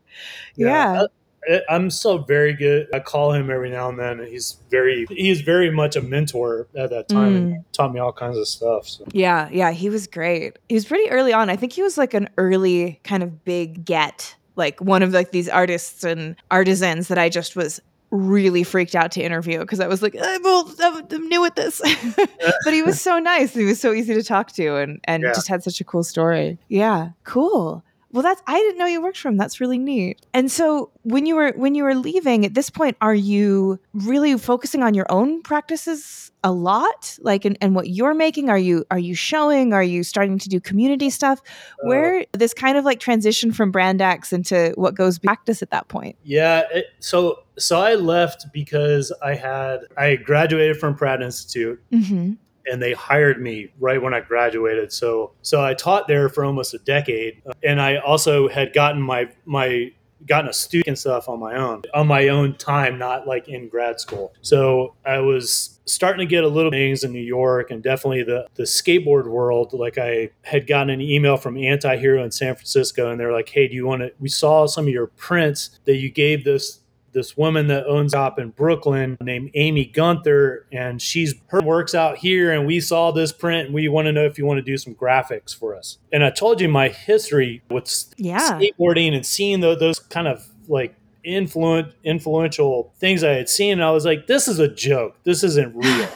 [0.57, 1.03] Yeah.
[1.51, 2.87] I- I'm so very good.
[2.94, 6.68] I call him every now and then, and he's very he's very much a mentor
[6.77, 7.37] at that time Mm.
[7.37, 8.87] and taught me all kinds of stuff.
[8.87, 10.57] So Yeah, yeah, he was great.
[10.68, 11.51] He was pretty early on.
[11.51, 15.33] I think he was like an early kind of big get, like one of like
[15.33, 17.81] these artists and artisans that I just was
[18.12, 21.57] really freaked out to interview because I was like, I'm, old, I'm, I'm new at
[21.57, 21.81] this.
[22.64, 23.53] but he was so nice.
[23.53, 25.33] He was so easy to talk to and and Yeah.
[25.33, 26.59] just had such a cool story.
[26.68, 27.83] Yeah, cool.
[28.12, 29.38] Well, that's I didn't know you worked for him.
[29.38, 30.20] That's really neat.
[30.35, 34.37] And so when you were when you were leaving at this point, are you really
[34.37, 37.16] focusing on your own practices a lot?
[37.22, 38.51] Like and, and what you're making?
[38.51, 39.72] Are you are you showing?
[39.72, 41.40] Are you starting to do community stuff?
[41.83, 45.70] Uh, Where this kind of like transition from Brand X into what goes practice at
[45.70, 46.16] that point?
[46.22, 52.33] yeah, it, so so I left because I had I graduated from Pratt Institute Mm-hmm.
[52.70, 54.92] And they hired me right when I graduated.
[54.92, 59.03] So so I taught there for almost a decade, uh, and I also had gotten
[59.03, 59.92] my my
[60.27, 64.01] gotten a student stuff on my own on my own time, not like in grad
[64.01, 64.33] school.
[64.42, 68.46] So I was starting to get a little things in New York and definitely the
[68.55, 69.72] the skateboard world.
[69.72, 73.48] Like I had gotten an email from Anti Hero in San Francisco, and they're like,
[73.48, 74.12] "Hey, do you want to?
[74.20, 76.81] We saw some of your prints that you gave this."
[77.12, 81.94] This woman that owns a shop in Brooklyn named Amy Gunther, and she's her works
[81.94, 82.53] out here.
[82.53, 84.77] And we saw this print, and we want to know if you want to do
[84.79, 85.98] some graphics for us.
[86.12, 88.59] And I told you my history with Yeah.
[88.59, 90.94] skateboarding and seeing tho- those kind of like
[91.25, 95.16] influent influential things I had seen, and I was like, "This is a joke.
[95.25, 96.09] This isn't real,"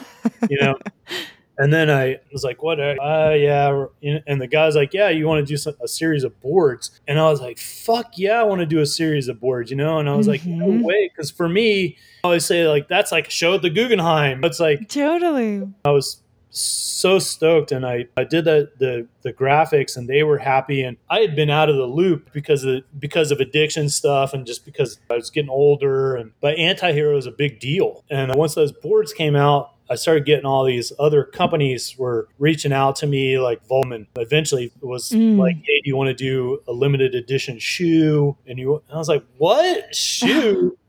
[0.49, 0.77] you know.
[1.59, 2.79] And then I was like, "What?
[2.79, 3.85] Uh, yeah."
[4.27, 7.19] And the guy's like, "Yeah, you want to do some, a series of boards?" And
[7.19, 9.97] I was like, "Fuck yeah, I want to do a series of boards," you know.
[9.99, 10.83] And I was like, "No Mhm.
[10.83, 14.43] way," because for me, I always say like that's like a show at the Guggenheim.
[14.43, 15.63] It's like Totally.
[15.85, 20.39] I was so stoked and I, I did the, the the graphics and they were
[20.39, 24.33] happy and I had been out of the loop because of because of addiction stuff
[24.33, 28.33] and just because I was getting older and but anti-hero is a big deal and
[28.33, 32.95] once those boards came out I started getting all these other companies were reaching out
[32.97, 34.07] to me like Volman.
[34.17, 35.37] Eventually it was Mm.
[35.37, 38.35] like hey do you want to do a limited edition shoe?
[38.45, 39.95] And you and I was like what?
[39.95, 40.77] Shoe?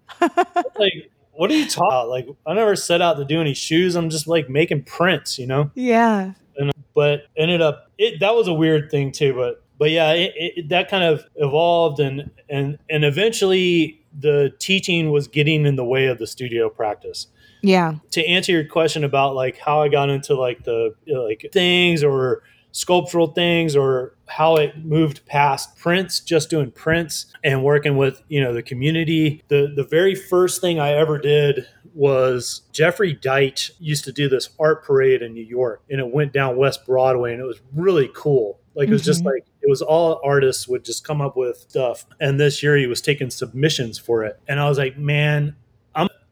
[0.76, 2.08] Like what are you talking about?
[2.08, 3.94] Like I never set out to do any shoes.
[3.94, 5.70] I'm just like making prints you know?
[5.74, 6.32] Yeah.
[6.56, 10.32] And but ended up it that was a weird thing too but but yeah it,
[10.36, 15.84] it, that kind of evolved and and and eventually the teaching was getting in the
[15.84, 17.28] way of the studio practice
[17.62, 17.94] Yeah.
[18.12, 21.46] to answer your question about like how i got into like the you know, like
[21.52, 22.42] things or
[22.72, 28.40] sculptural things or how it moved past prints just doing prints and working with you
[28.40, 34.04] know the community the the very first thing i ever did was Jeffrey Deitch used
[34.04, 37.40] to do this art parade in new york and it went down west broadway and
[37.40, 39.32] it was really cool like it was just Mhm.
[39.32, 42.86] like it was all artists would just come up with stuff and this year he
[42.86, 45.56] was taking submissions for it and i was like man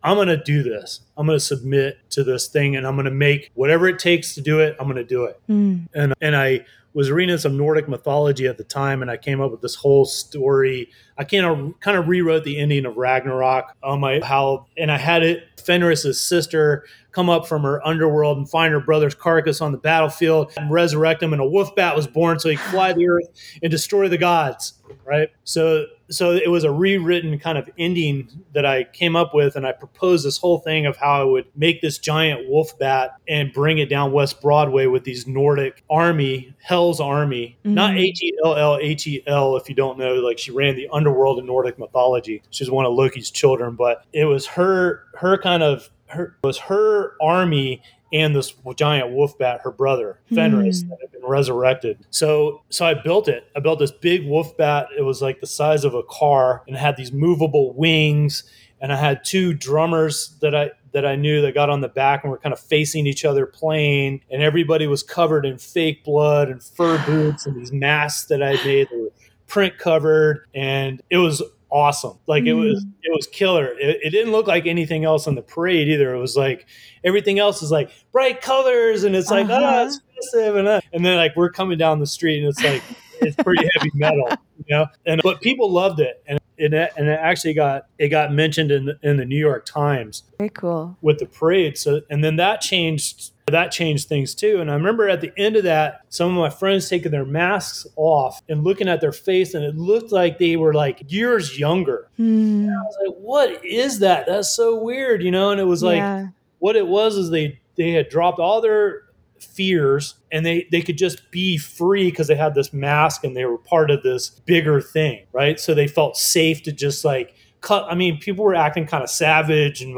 [0.07, 1.01] I'm going to do this.
[1.17, 4.37] I'm going to submit to this thing and I'm going to make whatever it takes
[4.37, 4.77] to do it.
[4.79, 5.41] I'm going to do it.
[5.51, 5.89] Mm.
[5.95, 6.65] And and I
[6.95, 10.05] was reading some Nordic mythology at the time and I came up with this whole
[10.05, 10.91] story.
[11.19, 14.97] I kind of kind of rewrote the ending of Ragnarok on my how and I
[14.97, 16.85] had it Fenris's sister
[17.17, 21.23] come up from her underworld and find her brother's carcass on the battlefield and resurrect
[21.23, 23.27] him and a wolf bat was born so he could fly the earth
[23.63, 24.75] and destroy the gods,
[25.07, 25.31] right?
[25.45, 29.67] So so it was a rewritten kind of ending that I came up with, and
[29.67, 33.53] I proposed this whole thing of how I would make this giant wolf bat and
[33.53, 37.99] bring it down West Broadway with these Nordic army, Hell's army, not Mhm.
[37.99, 39.57] H E L L H E L.
[39.57, 42.41] If you don't know, like she ran the underworld in Nordic mythology.
[42.51, 46.59] She's one of Loki's children, but it was her, her kind of her it was
[46.59, 50.91] her army and this giant wolf bat, her brother Fenris, Hmm.
[50.91, 51.99] that had been resurrected.
[52.11, 53.49] So, so I built it.
[53.57, 54.87] I built this big wolf bat.
[54.97, 58.45] It was like the size of a car and had these movable wings,
[58.81, 62.23] and I had two drummers that I that I knew that got on the back
[62.25, 66.49] and were kind of facing each other playing, and everybody was covered in fake blood
[66.49, 69.11] and fur boots and these masks that I made that were
[69.47, 72.19] print covered, and it was awesome.
[72.27, 72.49] Like mm.
[72.49, 73.75] it was it was killer.
[73.79, 76.15] It, it, didn't look like anything else on the parade either.
[76.15, 76.67] It was like
[77.05, 79.61] everything else is like bright colors and it's like uh-huh.
[79.63, 82.63] oh it's festive and uh, and then like we're coming down the street and it's
[82.63, 82.83] like
[83.21, 84.87] it's pretty heavy metal, you know.
[85.07, 88.87] And but people loved it, and it and it actually got it got mentioned in
[88.87, 90.23] the, in the New York Times.
[90.39, 91.79] Very cool with the parade.
[91.79, 94.61] So and then that changed that changed things too.
[94.61, 97.87] And I remember at the end of that, some of my friends taking their masks
[97.95, 102.09] off and looking at their face, and it looked like they were like years younger.
[102.19, 102.69] Mm.
[102.69, 104.27] I was like, "What is that?
[104.27, 105.51] That's so weird," you know.
[105.51, 106.27] And it was like, yeah.
[106.59, 109.03] what it was is they they had dropped all their
[109.39, 113.45] fears and they they could just be free because they had this mask and they
[113.45, 117.35] were part of this bigger thing right so they felt safe to just like
[117.71, 119.97] i mean people were acting kind of savage and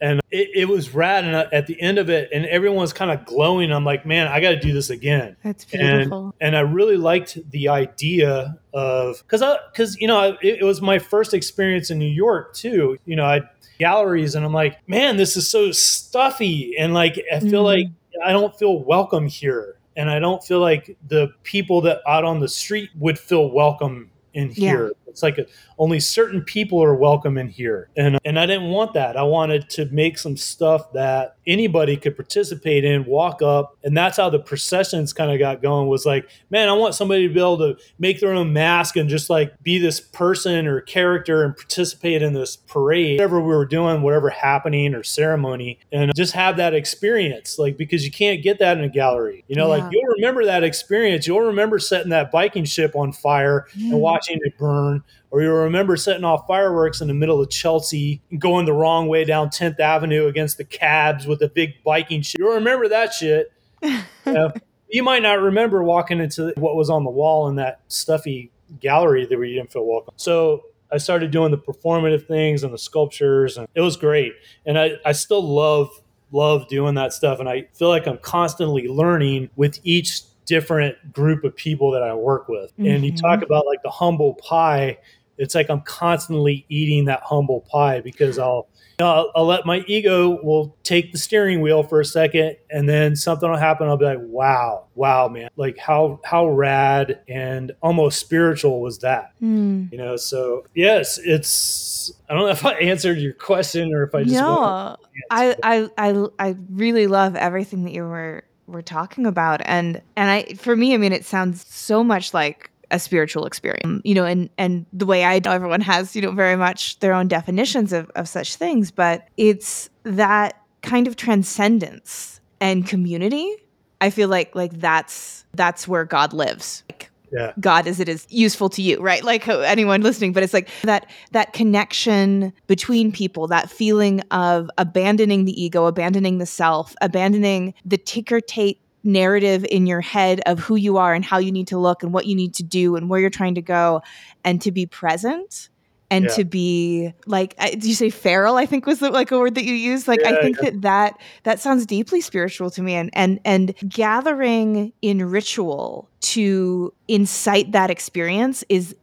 [0.00, 1.24] and it, it, was rad.
[1.24, 3.72] And at the end of it and everyone's kind of glowing.
[3.72, 5.36] I'm like man i got to do this again.
[5.42, 6.34] That's beautiful.
[6.40, 10.64] and, and i really liked the idea of because i because you know it, it
[10.64, 12.98] was my first experience in new york too.
[13.06, 13.42] You know i
[13.78, 16.76] galleries and i'm like man this is so stuffy.
[16.78, 17.76] And like i feel mm.
[17.76, 17.86] like
[18.24, 19.76] I don't feel welcome here.
[19.96, 24.10] And I don't feel like the people that out on the street would feel welcome
[24.34, 24.92] in here.
[25.06, 25.46] It's like a,
[25.78, 27.90] only certain people are welcome in here.
[27.96, 29.16] And, and I didn't want that.
[29.16, 33.76] I wanted to make some stuff that anybody could participate in, walk up.
[33.84, 37.28] And that's how the processions kind of got going was like, man, I want somebody
[37.28, 40.80] to be able to make their own mask and just like be this person or
[40.80, 46.12] character and participate in this parade, whatever we were doing, whatever happening or ceremony, and
[46.14, 47.58] just have that experience.
[47.58, 49.44] Like, because you can't get that in a gallery.
[49.48, 49.84] You know, yeah.
[49.84, 51.26] like you'll remember that experience.
[51.26, 53.90] You'll remember setting that Viking ship on fire mm.
[53.90, 54.95] and watching it burn
[55.30, 59.24] or you remember setting off fireworks in the middle of Chelsea, going the wrong way
[59.24, 62.38] down 10th Avenue against the cabs with the big Viking shit.
[62.38, 63.52] You'll remember that shit.
[64.26, 64.50] uh,
[64.88, 69.26] you might not remember walking into what was on the wall in that stuffy gallery
[69.26, 70.14] that you didn't feel welcome.
[70.16, 74.34] So I started doing the performative things and the sculptures, and it was great.
[74.64, 75.90] And I, I still love
[76.32, 81.44] love doing that stuff, and I feel like I'm constantly learning with each different group
[81.44, 82.72] of people that I work with.
[82.72, 82.86] Mm-hmm.
[82.86, 84.98] And you talk about like the humble pie.
[85.38, 89.66] It's like I'm constantly eating that humble pie because I'll, you know, I'll, I'll let
[89.66, 93.86] my ego will take the steering wheel for a second, and then something will happen.
[93.86, 95.50] I'll be like, "Wow, wow, man!
[95.56, 99.92] Like how how rad and almost spiritual was that?" Mm.
[99.92, 100.16] You know.
[100.16, 102.14] So yes, it's.
[102.30, 104.34] I don't know if I answered your question or if I just.
[104.34, 104.96] No,
[105.30, 109.60] I, I I I really love everything that you were we're talking about.
[109.64, 114.00] And and i for me i mean it sounds so much like a spiritual experience
[114.04, 117.12] you know and and the way i know everyone has you know very much their
[117.12, 123.54] own definitions of, of such things but it's that kind of transcendence and community.
[124.00, 126.84] I feel like like that's that's where god lives.
[126.90, 127.52] Like yeah.
[127.60, 129.22] God as it is useful to you, right?
[129.22, 135.44] Like anyone listening, but it's like that that connection between people, that feeling of abandoning
[135.44, 140.76] the ego, abandoning the self, abandoning the ticker tape narrative in your head of who
[140.76, 143.10] you are and how you need to look and what you need to do and
[143.10, 144.02] where you're trying to go
[144.42, 145.68] and to be present
[146.10, 146.30] and yeah.
[146.30, 149.64] to be like did you say feral i think was the, like a word that
[149.64, 150.70] you used like yeah, i think yeah.
[150.70, 156.92] that that that sounds deeply spiritual to me and and and gathering in ritual to
[157.08, 158.94] incite that experience is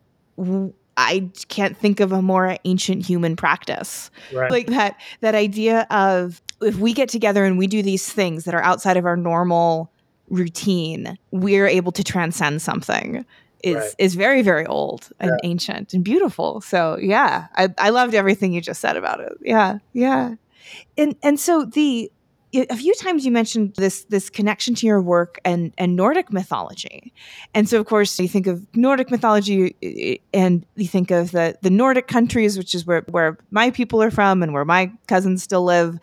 [0.97, 4.11] I can't think of a more ancient human practice.
[4.31, 4.51] Right.
[4.51, 8.53] Like that that idea of if we get together and we do these things that
[8.53, 9.91] are outside of our normal
[10.29, 13.25] routine, we're able to transcend something
[13.63, 13.95] is right.
[13.97, 15.49] is very very old and yeah.
[15.49, 16.61] ancient and beautiful.
[16.61, 19.33] So yeah, I, I loved everything you just said about it.
[19.41, 20.35] Yeah, yeah,
[20.97, 22.11] and and so the
[22.53, 27.13] a few times you mentioned this this connection to your work and and Nordic mythology,
[27.53, 31.71] and so of course you think of Nordic mythology and you think of the the
[31.71, 35.63] Nordic countries, which is where where my people are from and where my cousins still
[35.63, 35.97] live,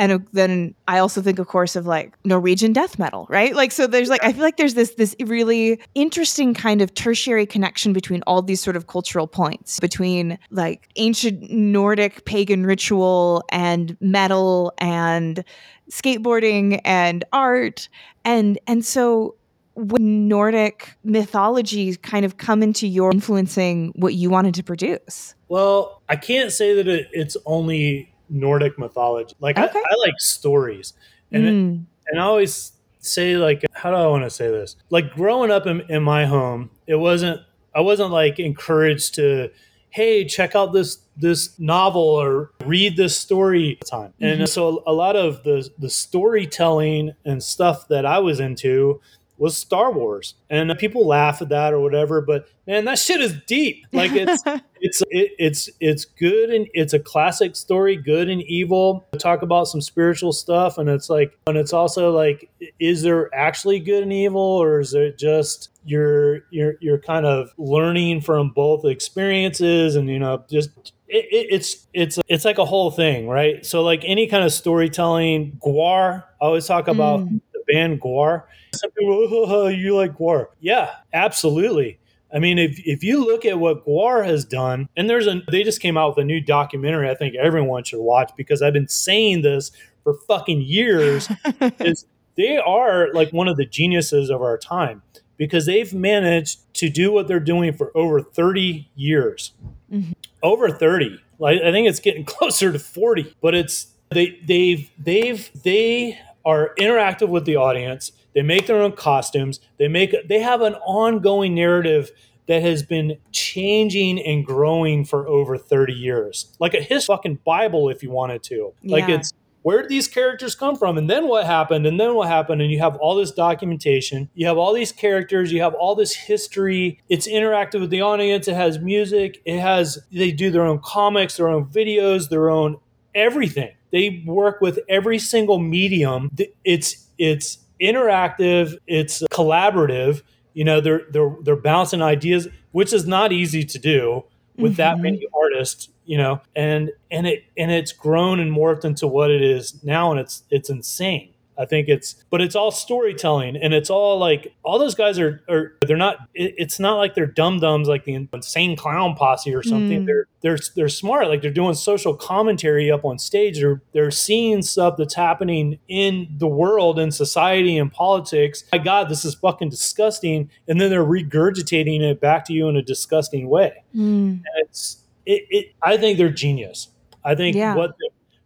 [0.00, 3.54] and uh, then I also think, of course, of like Norwegian death metal, right?
[3.54, 7.44] Like, so there's like I feel like there's this this really interesting kind of tertiary
[7.44, 13.94] connection between all these sort of cultural points between like ancient Nordic pagan ritual and
[14.00, 15.44] metal and
[15.90, 17.90] skateboarding and art
[18.24, 19.34] and and so
[19.74, 25.34] when Nordic mythology kind of come into your influencing what you wanted to produce?
[25.48, 29.34] Well, I can't say that it, it's only Nordic mythology.
[29.40, 29.78] Like okay.
[29.78, 30.94] I, I, like stories,
[31.32, 31.48] and mm.
[31.48, 34.76] it, and I always say like, how do I want to say this?
[34.90, 37.40] Like growing up in, in my home, it wasn't
[37.74, 39.50] I wasn't like encouraged to
[39.90, 44.14] hey, check out this this novel or read this story time.
[44.20, 44.40] Mm-hmm.
[44.42, 49.00] And so a lot of the the storytelling and stuff that I was into
[49.36, 50.34] was Star Wars.
[50.48, 53.86] And people laugh at that or whatever, but man, that shit is deep.
[53.92, 54.42] Like it's
[54.80, 59.06] it's it, it's it's good and it's a classic story, good and evil.
[59.18, 63.80] Talk about some spiritual stuff, and it's like, and it's also like, is there actually
[63.80, 68.84] good and evil, or is it just you're you're you're kind of learning from both
[68.84, 73.64] experiences, and you know, just it, it, it's it's it's like a whole thing, right?
[73.66, 76.24] So like any kind of storytelling, GWAR.
[76.40, 77.40] I always talk about mm.
[77.52, 78.44] the band GWAR.
[78.74, 80.46] Some people, oh, you like GWAR?
[80.60, 81.98] Yeah, absolutely.
[82.32, 85.62] I mean, if, if you look at what GWAR has done, and there's a, they
[85.62, 88.88] just came out with a new documentary I think everyone should watch because I've been
[88.88, 89.72] saying this
[90.04, 91.28] for fucking years.
[91.80, 92.06] is
[92.36, 95.02] they are like one of the geniuses of our time
[95.36, 99.52] because they've managed to do what they're doing for over 30 years.
[99.92, 100.12] Mm-hmm.
[100.42, 101.20] Over 30.
[101.38, 106.74] Like I think it's getting closer to 40, but it's they they've they've they are
[106.78, 109.60] interactive with the audience they make their own costumes.
[109.78, 112.10] They make they have an ongoing narrative
[112.46, 116.52] that has been changing and growing for over 30 years.
[116.58, 118.72] Like a his fucking Bible if you wanted to.
[118.82, 119.16] Like yeah.
[119.16, 120.96] it's where did these characters come from?
[120.96, 121.86] And then what happened?
[121.86, 122.62] And then what happened?
[122.62, 124.30] And you have all this documentation.
[124.34, 125.52] You have all these characters.
[125.52, 126.98] You have all this history.
[127.08, 128.48] It's interactive with the audience.
[128.48, 129.42] It has music.
[129.44, 132.78] It has they do their own comics their own videos their own
[133.14, 133.72] everything.
[133.92, 136.30] They work with every single medium.
[136.64, 140.22] It's it's interactive, it's collaborative.
[140.52, 144.24] You know, they're they're they're bouncing ideas, which is not easy to do
[144.56, 144.76] with mm-hmm.
[144.76, 145.88] that many artists.
[146.04, 150.10] You know, and and it and it's grown and morphed into what it is now,
[150.10, 151.32] and it's it's insane.
[151.60, 155.42] I think it's, but it's all storytelling, and it's all like all those guys are,
[155.46, 156.16] are they're not.
[156.32, 160.02] It, it's not like they're dum dums like the insane clown posse or something.
[160.02, 160.06] Mm.
[160.06, 161.28] They're they're they're smart.
[161.28, 163.60] Like they're doing social commentary up on stage.
[163.60, 168.64] They're they're seeing stuff that's happening in the world and society and politics.
[168.72, 170.50] My God, this is fucking disgusting.
[170.66, 173.84] And then they're regurgitating it back to you in a disgusting way.
[173.94, 174.42] Mm.
[174.56, 175.74] it's it, it.
[175.82, 176.88] I think they're genius.
[177.22, 177.74] I think yeah.
[177.74, 177.92] what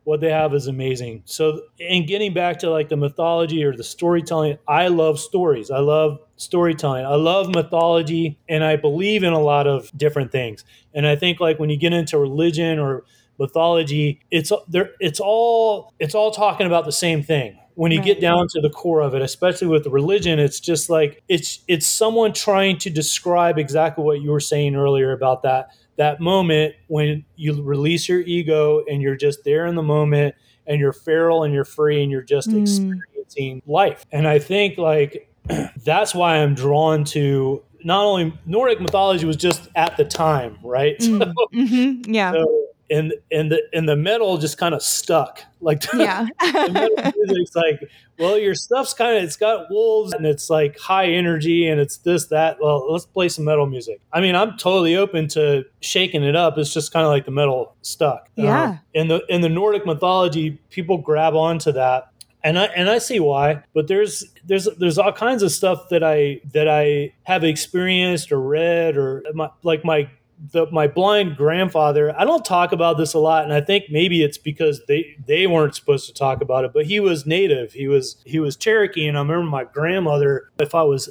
[0.04, 1.22] what they have is amazing.
[1.24, 5.70] So, in getting back to like the mythology or the storytelling, I love stories.
[5.70, 7.06] I love storytelling.
[7.06, 10.64] I love mythology and I believe in a lot of different things.
[10.92, 13.04] And I think like when you get into religion or
[13.38, 17.58] mythology, it's there it's all it's all talking about the same thing.
[17.76, 18.04] When you right.
[18.04, 21.60] get down to the core of it, especially with the religion, it's just like it's
[21.66, 26.74] it's someone trying to describe exactly what you were saying earlier about that that moment
[26.88, 30.34] when you release your ego and you're just there in the moment
[30.66, 32.62] and you're feral and you're free and you're just mm.
[32.62, 34.04] experiencing life.
[34.12, 35.30] And I think like
[35.84, 40.98] that's why I'm drawn to not only Nordic mythology was just at the time, right?
[40.98, 41.14] Mm.
[41.34, 42.12] So, mm-hmm.
[42.12, 42.32] Yeah.
[42.32, 45.42] So and and the and the metal just kind of stuck.
[45.60, 50.78] Like yeah, music's like, well, your stuff's kind of it's got wolves and it's like
[50.78, 52.58] high energy and it's this that.
[52.60, 54.00] Well, let's play some metal music.
[54.12, 56.58] I mean, I'm totally open to shaking it up.
[56.58, 58.28] It's just kind of like the metal stuck.
[58.36, 58.64] Yeah.
[58.64, 62.10] Um, in the in the Nordic mythology, people grab onto that
[62.44, 63.62] and I and I see why.
[63.74, 68.40] But there's there's there's all kinds of stuff that I that I have experienced or
[68.40, 70.08] read or my, like my
[70.52, 74.22] the, my blind grandfather i don't talk about this a lot and i think maybe
[74.22, 77.88] it's because they they weren't supposed to talk about it but he was native he
[77.88, 81.08] was he was cherokee and i remember my grandmother if i was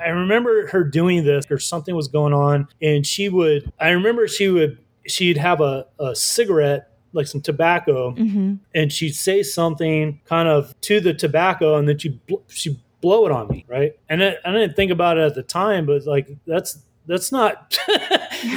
[0.00, 4.28] i remember her doing this or something was going on and she would i remember
[4.28, 8.54] she would she'd have a, a cigarette like some tobacco mm-hmm.
[8.74, 13.32] and she'd say something kind of to the tobacco and then she she blow it
[13.32, 16.28] on me right and I, I didn't think about it at the time but like
[16.46, 17.76] that's that's not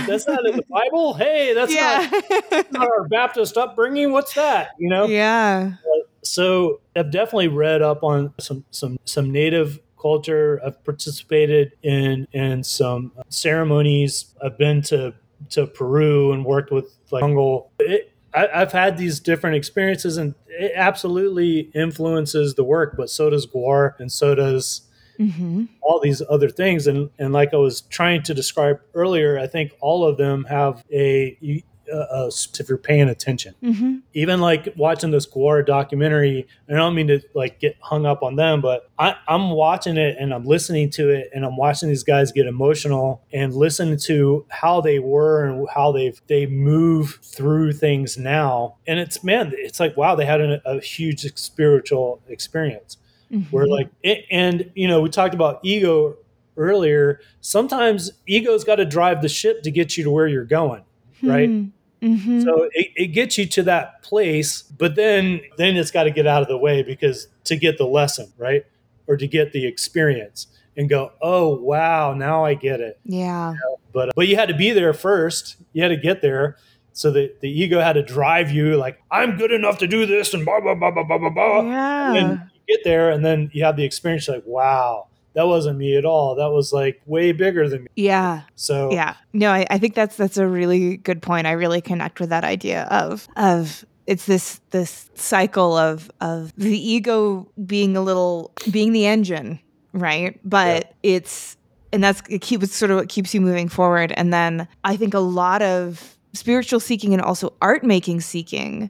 [0.07, 1.13] that's not in the Bible.
[1.13, 2.07] Hey, that's yeah.
[2.51, 4.11] not, not, our Baptist upbringing.
[4.11, 4.71] What's that?
[4.77, 5.05] You know?
[5.05, 5.73] Yeah.
[5.83, 10.61] Uh, so I've definitely read up on some some some native culture.
[10.63, 14.35] I've participated in in some uh, ceremonies.
[14.43, 15.15] I've been to
[15.51, 17.71] to Peru and worked with like jungle.
[17.79, 22.95] It, I, I've had these different experiences, and it absolutely influences the work.
[22.97, 24.81] But so does GWAR, and so does
[25.19, 25.65] mm-hmm.
[25.81, 26.87] all these other things.
[26.87, 30.83] And, and like I was trying to describe earlier, I think all of them have
[30.91, 33.55] a, uh, if you're paying attention.
[33.61, 33.97] Mm-hmm.
[34.13, 38.35] Even like watching this GWAR documentary, I don't mean to like get hung up on
[38.35, 42.03] them, but I, am watching it and I'm listening to it and I'm watching these
[42.03, 47.73] guys get emotional and listen to how they were and how they've they move through
[47.73, 48.77] things now.
[48.87, 52.97] And it's man, it's like wow, they had a, a huge spiritual experience.
[53.31, 53.55] Mm-hmm.
[53.55, 53.89] Where like,
[54.29, 56.17] and you know, we talked about ego
[56.57, 57.21] earlier.
[57.39, 60.83] Sometimes ego's got to drive the ship to get you to where you're going.
[61.23, 61.49] right?
[61.49, 62.41] Mm-hmm.
[62.41, 66.25] So it, it gets you to that place, but then then it's got to get
[66.25, 68.65] out of the way because to get the lesson, right?
[69.07, 72.99] Or to get the experience and go, oh wow, now I get it.
[73.03, 73.51] Yeah.
[73.51, 73.79] You know?
[73.93, 75.57] But but you had to be there first.
[75.73, 76.57] You had to get there.
[76.93, 80.33] So the, the ego had to drive you like, I'm good enough to do this
[80.33, 81.61] and blah blah blah blah blah blah blah.
[81.61, 82.13] Yeah.
[82.15, 86.05] And get there and then you have the experience like, wow, that wasn't me at
[86.05, 86.35] all.
[86.35, 87.87] That was like way bigger than me.
[87.95, 88.41] Yeah.
[88.55, 91.47] So yeah, no, I, I think that's that's a really good point.
[91.47, 96.77] I really connect with that idea of of it's this this cycle of of the
[96.77, 99.59] ego being a little being the engine,
[99.93, 100.39] right?
[100.43, 101.15] But yeah.
[101.15, 101.57] it's
[101.93, 104.11] and that's it keeps sort of what keeps you moving forward.
[104.13, 108.89] And then I think a lot of spiritual seeking and also art making seeking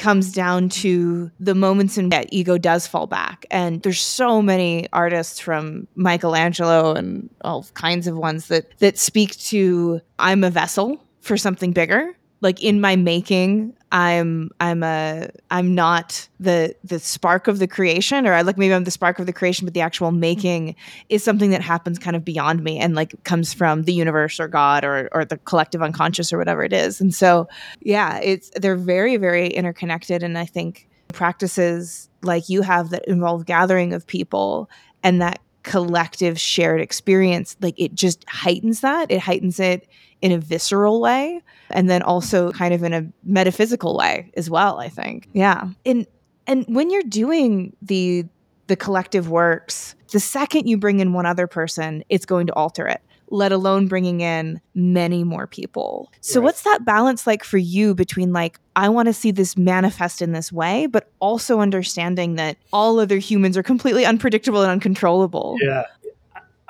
[0.00, 3.46] comes down to the moments in that ego does fall back.
[3.50, 9.36] And there's so many artists from Michelangelo and all kinds of ones that that speak
[9.38, 15.74] to I'm a vessel for something bigger like in my making i'm i'm a i'm
[15.74, 19.26] not the the spark of the creation or i like maybe i'm the spark of
[19.26, 20.76] the creation but the actual making
[21.08, 24.46] is something that happens kind of beyond me and like comes from the universe or
[24.46, 27.00] god or or the collective unconscious or whatever it is.
[27.00, 27.48] And so
[27.80, 30.22] yeah it's they're very very interconnected.
[30.22, 34.70] And i think practices like you have that involve gathering of people
[35.02, 39.10] and that collective shared experience like it just heightens that.
[39.10, 39.88] It heightens it
[40.22, 41.40] in a visceral way
[41.70, 46.06] and then also kind of in a metaphysical way as well i think yeah and
[46.46, 48.24] and when you're doing the
[48.66, 52.86] the collective works the second you bring in one other person it's going to alter
[52.86, 53.00] it
[53.30, 56.12] let alone bringing in many more people.
[56.20, 56.46] So, right.
[56.46, 60.32] what's that balance like for you between like, I want to see this manifest in
[60.32, 65.56] this way, but also understanding that all other humans are completely unpredictable and uncontrollable?
[65.62, 65.84] Yeah.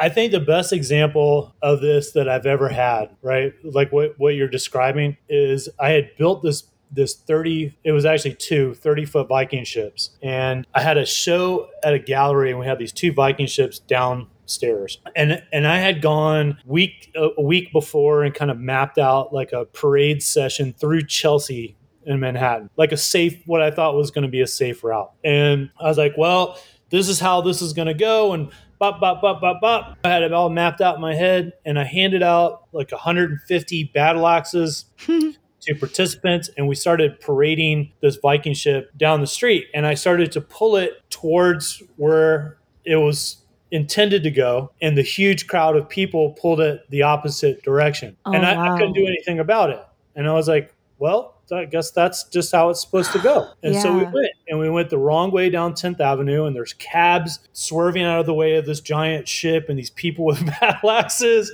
[0.01, 3.53] I think the best example of this that I've ever had, right?
[3.62, 8.34] Like what, what you're describing is I had built this this 30 it was actually
[8.34, 12.66] two 30 foot viking ships and i had a show at a gallery and we
[12.66, 18.24] had these two viking ships downstairs and and i had gone week a week before
[18.24, 21.76] and kind of mapped out like a parade session through chelsea
[22.07, 25.12] in manhattan like a safe what i thought was going to be a safe route
[25.22, 28.51] and i was like well this is how this is going to go and
[28.81, 29.99] bop, bop, bop, bop, bop.
[30.03, 33.85] I had it all mapped out in my head, and I handed out like 150
[33.95, 39.66] battle axes to participants, and we started parading this Viking ship down the street.
[39.74, 43.37] And I started to pull it towards where it was
[43.70, 48.16] intended to go, and the huge crowd of people pulled it the opposite direction.
[48.24, 48.74] Oh, and I, wow.
[48.74, 49.85] I couldn't do anything about it.
[50.16, 53.48] And I was like, well, I guess that's just how it's supposed to go.
[53.62, 53.82] And yeah.
[53.82, 57.40] so we went, and we went the wrong way down 10th Avenue, and there's cabs
[57.53, 61.51] swerving out of the way of this giant ship, and these people with battle axes,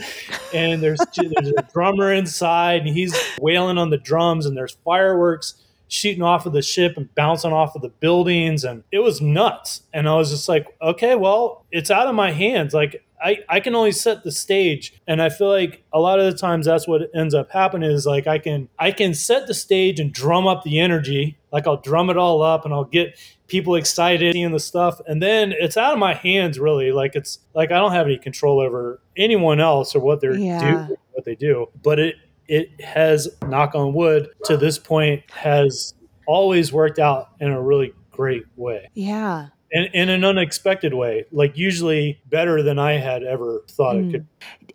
[0.55, 5.55] and there's there's a drummer inside, and he's wailing on the drums, and there's fireworks
[5.89, 9.83] shooting off of the ship and bouncing off of the buildings and it was nuts
[9.93, 13.61] and i was just like okay well it's out of my hands like I, I
[13.61, 16.87] can only set the stage and i feel like a lot of the times that's
[16.87, 20.47] what ends up happening is like i can i can set the stage and drum
[20.47, 21.39] up the energy.
[21.53, 25.23] Like i'll drum it all up and i'll get people excited seeing the stuff and
[25.23, 26.93] then it's out of my hands really.
[26.93, 30.89] Like it's like i don't have any control over anyone else or what they're yeah.
[30.89, 31.69] do what they do.
[31.83, 32.17] But it
[32.49, 35.95] it has knock on wood to this point has
[36.27, 38.91] always worked out in a really great way.
[38.95, 44.09] Yeah in, in an unexpected way, like usually better than I had ever thought mm.
[44.09, 44.27] it could.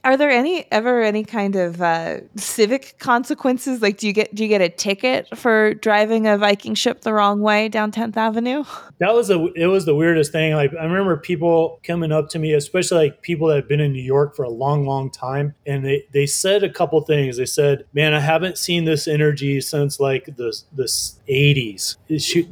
[0.04, 3.82] Are there any ever any kind of uh, civic consequences?
[3.82, 7.14] Like, do you get do you get a ticket for driving a Viking ship the
[7.14, 8.64] wrong way down Tenth Avenue?
[9.02, 10.54] That was a it was the weirdest thing.
[10.54, 13.94] Like, I remember people coming up to me, especially like people that have been in
[13.94, 17.38] New York for a long, long time, and they they said a couple things.
[17.38, 20.88] They said, "Man, I haven't seen this energy since like the the
[21.32, 21.98] '80s."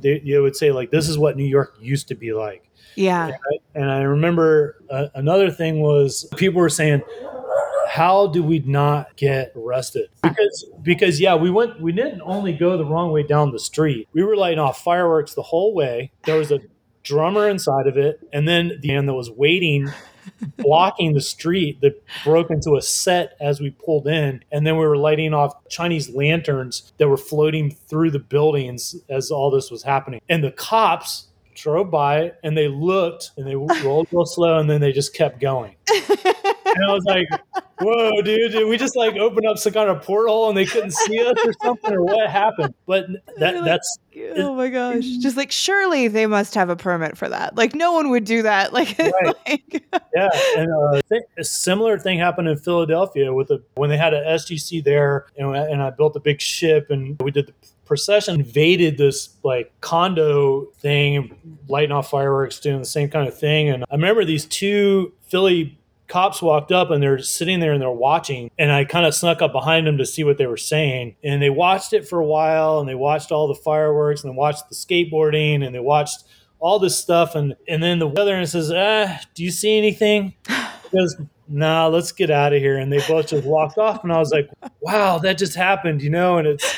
[0.02, 3.28] They, they would say like, "This is what New York used to be like." Yeah.
[3.28, 7.02] And I, and I remember uh, another thing was people were saying,
[7.90, 10.10] how do we not get arrested?
[10.22, 14.08] Because because yeah, we went we didn't only go the wrong way down the street.
[14.14, 16.12] We were lighting off fireworks the whole way.
[16.24, 16.60] There was a
[17.04, 19.92] drummer inside of it, and then the man that was waiting
[20.58, 24.44] blocking the street that broke into a set as we pulled in.
[24.52, 29.32] And then we were lighting off Chinese lanterns that were floating through the buildings as
[29.32, 30.22] all this was happening.
[30.30, 34.82] And the cops drove by and they looked and they rolled real slow and then
[34.82, 35.76] they just kept going.
[36.82, 37.28] and I was like,
[37.80, 38.52] "Whoa, dude!
[38.52, 41.38] Did we just like open up some kind of portal and they couldn't see us
[41.46, 43.08] or something, or what happened?" But
[43.38, 43.98] that like, that's
[44.38, 45.04] oh my gosh.
[45.20, 47.56] Just like surely they must have a permit for that.
[47.56, 48.74] Like no one would do that.
[48.80, 49.36] Like, Right.
[49.48, 49.84] like-
[50.16, 54.14] yeah, and uh, think a similar thing happened in Philadelphia with the when they had
[54.14, 57.54] a SGC there, and, and I built a big ship, and we did the
[57.86, 61.36] procession, invaded this like condo thing,
[61.68, 65.79] lighting off fireworks, doing the same kind of thing, and I remember these two Philly
[66.10, 68.52] cops walked up and they're sitting there and they're watching.
[68.60, 71.16] And i kind of snuck up behind them to see what they were saying.
[71.24, 74.36] And they watched it for a while and they watched all the fireworks and they
[74.36, 76.24] watched the skateboarding and they watched
[76.60, 77.36] all this stuff.
[77.36, 80.34] And and then the one says ah do you see anything?
[80.92, 81.16] Goes
[81.48, 82.78] nah let's get out of here.
[82.78, 84.04] And they both just walked off.
[84.04, 84.50] And i was like
[84.82, 86.38] wow that just happened you know?
[86.38, 86.76] And it's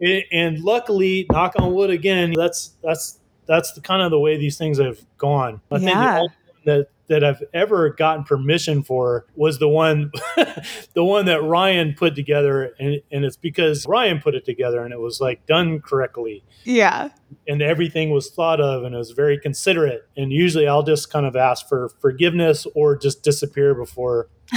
[0.00, 4.36] it, and luckily knock on wood again that's that's that's the kind of the way
[4.36, 5.60] these things have gone.
[5.70, 6.20] I think Yeah.
[6.20, 6.28] one
[6.64, 10.10] that that I've ever gotten permission for was the one
[10.94, 14.92] the one that Ryan put together and, and it's because Ryan put it together and
[14.92, 17.10] it was like done correctly yeah.
[17.46, 21.26] and everything was thought of and it was very considerate and usually I'll just kind
[21.26, 24.28] of ask for forgiveness or just disappear before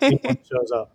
[0.00, 0.94] anyone shows up.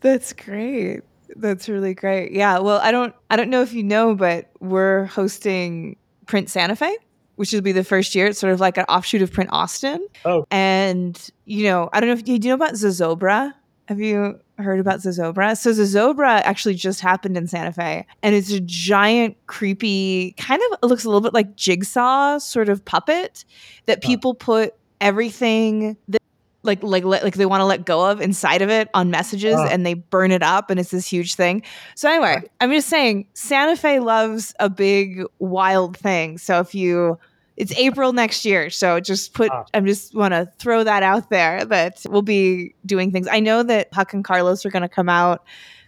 [0.00, 1.00] That's great.
[1.34, 2.32] That's really great.
[2.32, 2.60] Yeah.
[2.60, 5.96] Well, I don't I don't know if you know, but we're hosting
[6.26, 6.96] Print Santa Fe,
[7.36, 8.26] which will be the first year.
[8.26, 10.06] It's sort of like an offshoot of Print Austin.
[10.24, 10.46] Oh.
[10.50, 13.52] And you know, I don't know if do you know about Zozobra?
[13.88, 15.56] Have you heard about Zozobra?
[15.56, 20.90] So Zozobra actually just happened in Santa Fe, and it's a giant, creepy, kind of
[20.90, 23.44] looks a little bit like jigsaw sort of puppet
[23.86, 26.22] that people put everything that
[26.66, 29.54] like like let, like they want to let go of inside of it on messages
[29.56, 29.68] Ah.
[29.70, 31.62] and they burn it up and it's this huge thing.
[31.94, 36.38] So anyway, I'm just saying Santa Fe loves a big wild thing.
[36.38, 37.18] So if you
[37.56, 39.64] it's April next year, so just put Ah.
[39.72, 43.26] I'm just want to throw that out there that we'll be doing things.
[43.30, 45.42] I know that Huck and Carlos are going to come out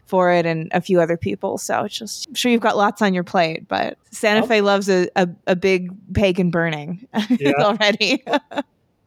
[0.07, 1.59] for it and a few other people.
[1.59, 4.47] So it's just I'm sure you've got lots on your plate, but Santa Oh.
[4.47, 7.07] Fe loves a, a, a big pagan burning
[7.39, 7.53] Yeah.
[7.59, 8.25] already.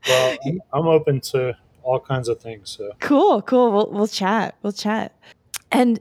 [0.07, 2.69] Well, I'm, I'm open to all kinds of things.
[2.69, 3.71] So Cool, cool.
[3.71, 4.55] We'll we'll chat.
[4.61, 5.15] We'll chat.
[5.71, 5.99] And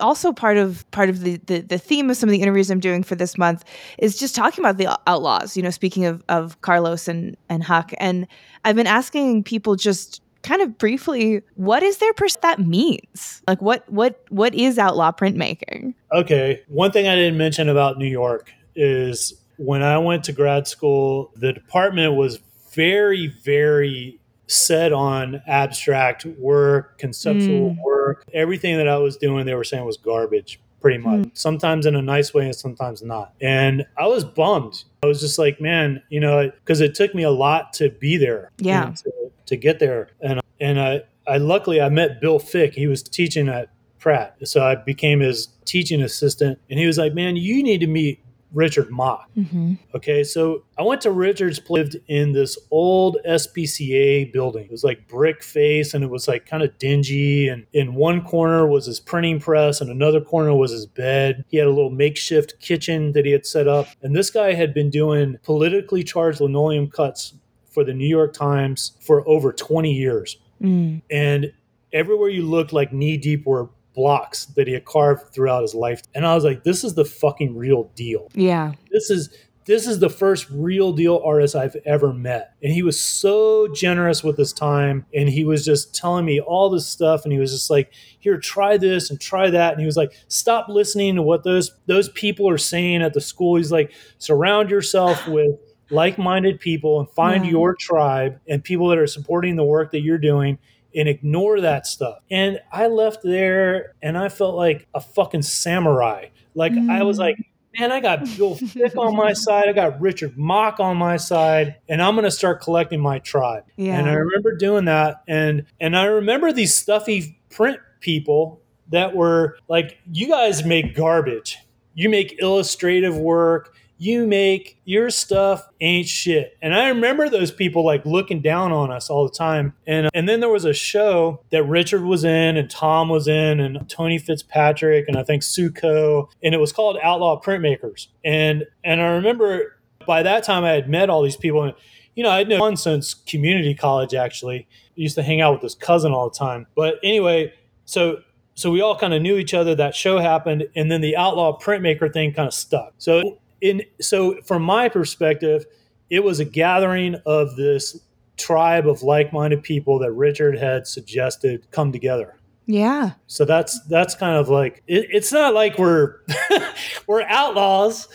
[0.00, 2.80] also part of part of the, the the theme of some of the interviews I'm
[2.80, 3.64] doing for this month
[3.98, 5.56] is just talking about the outlaws.
[5.56, 8.26] You know, speaking of of Carlos and and Huck, and
[8.64, 13.62] I've been asking people just kind of briefly what is their pers- that means like
[13.62, 16.62] what what what is outlaw printmaking Okay.
[16.68, 21.30] One thing I didn't mention about New York is when I went to grad school,
[21.36, 22.40] the department was
[22.74, 27.82] very, very set on abstract work, conceptual mm.
[27.82, 28.24] work.
[28.32, 31.20] Everything that I was doing, they were saying was garbage, pretty much.
[31.20, 31.30] Mm.
[31.38, 33.32] Sometimes in a nice way and sometimes not.
[33.40, 34.84] And I was bummed.
[35.02, 38.16] I was just like, man, you know, because it took me a lot to be
[38.16, 38.50] there.
[38.58, 38.92] Yeah.
[38.92, 39.12] To,
[39.46, 40.10] to get there.
[40.20, 42.74] And and I, I luckily I met Bill Fick.
[42.74, 44.36] He was teaching at Pratt.
[44.44, 46.58] So I became his teaching assistant.
[46.68, 48.20] And he was like, man, you need to meet
[48.52, 49.30] Richard Mock.
[49.36, 49.74] mm-hmm.
[49.94, 54.64] Okay, so I went to Richard's, lived in this old SPCA building.
[54.66, 57.48] It was like brick face and it was like kind of dingy.
[57.48, 61.44] And in one corner was his printing press, and another corner was his bed.
[61.48, 63.86] He had a little makeshift kitchen that he had set up.
[64.02, 67.34] And this guy had been doing politically charged linoleum cuts
[67.70, 71.02] for the New York Times for over 20 years mm.
[71.10, 71.52] and
[71.92, 76.02] everywhere you looked like knee deep were blocks that he had carved throughout his life.
[76.14, 78.28] And i was like this is the fucking real deal.
[78.34, 78.72] Yeah.
[78.90, 79.28] This is
[79.64, 82.54] this is the first real deal artist i've ever met.
[82.62, 85.06] And he was so generous with his time.
[85.14, 87.24] And he was just telling me all this stuff.
[87.24, 89.72] And he was just like here try this and try that.
[89.72, 93.20] And he was like stop listening to what those those people are saying at the
[93.20, 93.56] school.
[93.56, 95.56] He's like surround yourself with
[95.90, 97.50] like-minded people and find Yeah.
[97.50, 100.58] your tribe and people that are supporting the work that you're doing
[100.94, 102.18] and ignore that stuff.
[102.30, 106.26] And I left there and I felt like a fucking samurai.
[106.54, 107.20] Like I was Mm.
[107.20, 107.36] like,
[107.78, 111.76] man, I got Bill Fick on my side, I got Richard Mock on my side,
[111.88, 113.64] and I'm gonna start collecting my tribe.
[113.76, 113.98] Yeah.
[113.98, 119.56] And I remember doing that, and and I remember these stuffy print people that were
[119.68, 121.58] like, you guys make garbage.
[121.94, 123.74] You make illustrative work.
[124.02, 126.58] You make your stuff ain't shit.
[126.60, 129.74] And I remember those people like looking down on us all the time.
[129.86, 133.60] And and then there was a show that Richard was in and Tom was in
[133.60, 138.08] and Tony Fitzpatrick and I think Sue Coe and it was called Outlaw Printmakers.
[138.24, 141.74] And and I remember by that time I had met all these people and
[142.16, 144.66] you know, I'd known since community college actually.
[144.68, 146.66] I used to hang out with this cousin all the time.
[146.74, 148.18] But anyway, so
[148.54, 149.74] so we all kind of knew each other.
[149.74, 152.92] That show happened, and then the outlaw printmaker thing kind of stuck.
[152.98, 155.64] So in so from my perspective,
[156.10, 157.98] it was a gathering of this
[158.36, 162.36] tribe of like-minded people that Richard had suggested come together.
[162.66, 163.12] Yeah.
[163.28, 166.16] So that's that's kind of like it, it's not like we're
[167.06, 168.08] we're outlaws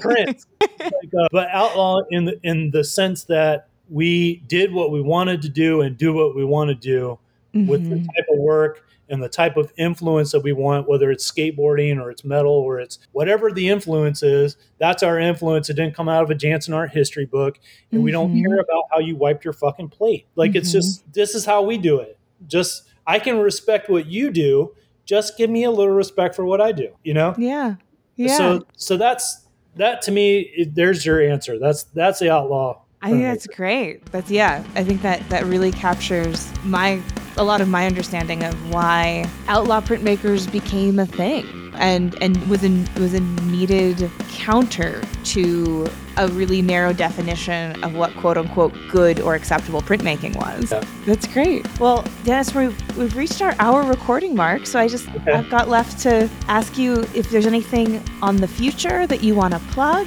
[0.00, 5.00] print, like, uh, but outlaw in the in the sense that we did what we
[5.00, 7.18] wanted to do and do what we want to do
[7.54, 7.68] mm-hmm.
[7.68, 8.06] with the mm-hmm.
[8.06, 12.10] type of work and the type of influence that we want, whether it's skateboarding or
[12.10, 15.70] it's metal or it's whatever the influence is, that's our influence.
[15.70, 17.58] It didn't come out of a Janson art history book.
[17.90, 18.04] And mm-hmm.
[18.04, 18.60] we don't hear mm-hmm.
[18.60, 20.26] about how you wiped your fucking plate.
[20.34, 20.58] Like mm-hmm.
[20.58, 22.18] it's just, this is how we do it.
[22.46, 24.74] Just, I can respect what you do.
[25.04, 27.34] Just give me a little respect for what I do, you know?
[27.38, 27.76] Yeah.
[28.16, 28.36] Yeah.
[28.36, 29.46] So, so that's,
[29.76, 31.58] that to me, it, there's your answer.
[31.58, 34.04] That's, that's the outlaw I think that's great.
[34.06, 34.64] That's yeah.
[34.74, 37.00] I think that that really captures my
[37.36, 42.64] a lot of my understanding of why outlaw printmakers became a thing and and was
[42.64, 49.20] a was a needed counter to a really narrow definition of what quote unquote good
[49.20, 50.72] or acceptable printmaking was.
[50.72, 50.82] Yeah.
[51.04, 51.66] That's great.
[51.78, 55.32] Well, Dennis, we've we've reached our hour recording mark, so I just okay.
[55.32, 59.52] I've got left to ask you if there's anything on the future that you want
[59.52, 60.06] to plug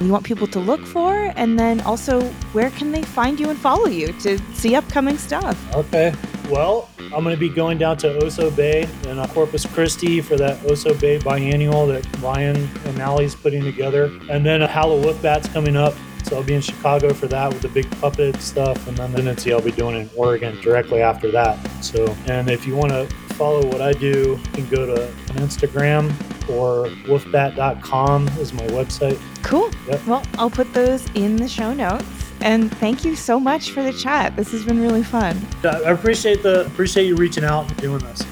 [0.00, 2.22] you want people to look for, and then also
[2.52, 5.56] where can they find you and follow you to see upcoming stuff?
[5.74, 6.12] Okay.
[6.50, 10.36] Well, I'm going to be going down to Oso Bay in uh, Corpus Christi for
[10.36, 14.12] that Oso Bay biennial that Ryan and Allie's putting together.
[14.30, 15.94] And then a Wolf Bat's coming up.
[16.24, 18.86] So I'll be in Chicago for that with the big puppet stuff.
[18.88, 21.58] And then the Nancy I'll be doing in Oregon directly after that.
[21.82, 26.10] So, and if you want to follow what I do, you can go to Instagram
[26.48, 29.20] or wolfbat.com is my website.
[29.42, 29.70] Cool.
[29.88, 30.06] Yep.
[30.06, 32.23] Well, I'll put those in the show notes.
[32.44, 34.36] And thank you so much for the chat.
[34.36, 35.40] This has been really fun.
[35.64, 38.22] I appreciate the appreciate you reaching out and doing this.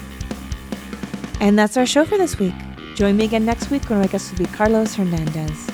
[1.39, 2.53] And that's our show for this week.
[2.93, 5.67] Join me again next week when our guest will be Carlos Hernandez.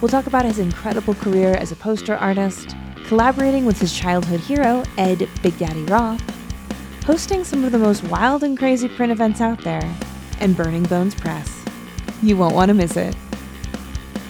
[0.00, 2.74] We'll talk about his incredible career as a poster artist,
[3.06, 6.22] collaborating with his childhood hero, Ed Big Daddy Roth,
[7.04, 9.94] hosting some of the most wild and crazy print events out there,
[10.40, 11.64] and Burning Bones Press.
[12.20, 13.14] You won't want to miss it.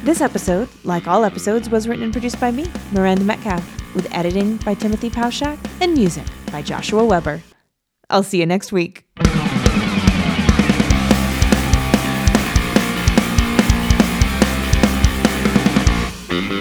[0.03, 4.57] This episode, like all episodes, was written and produced by me, Miranda Metcalf, with editing
[4.59, 7.42] by Timothy Pauschak and music by Joshua Weber.
[8.09, 9.05] I'll see you next week.
[16.30, 16.59] Mm-hmm.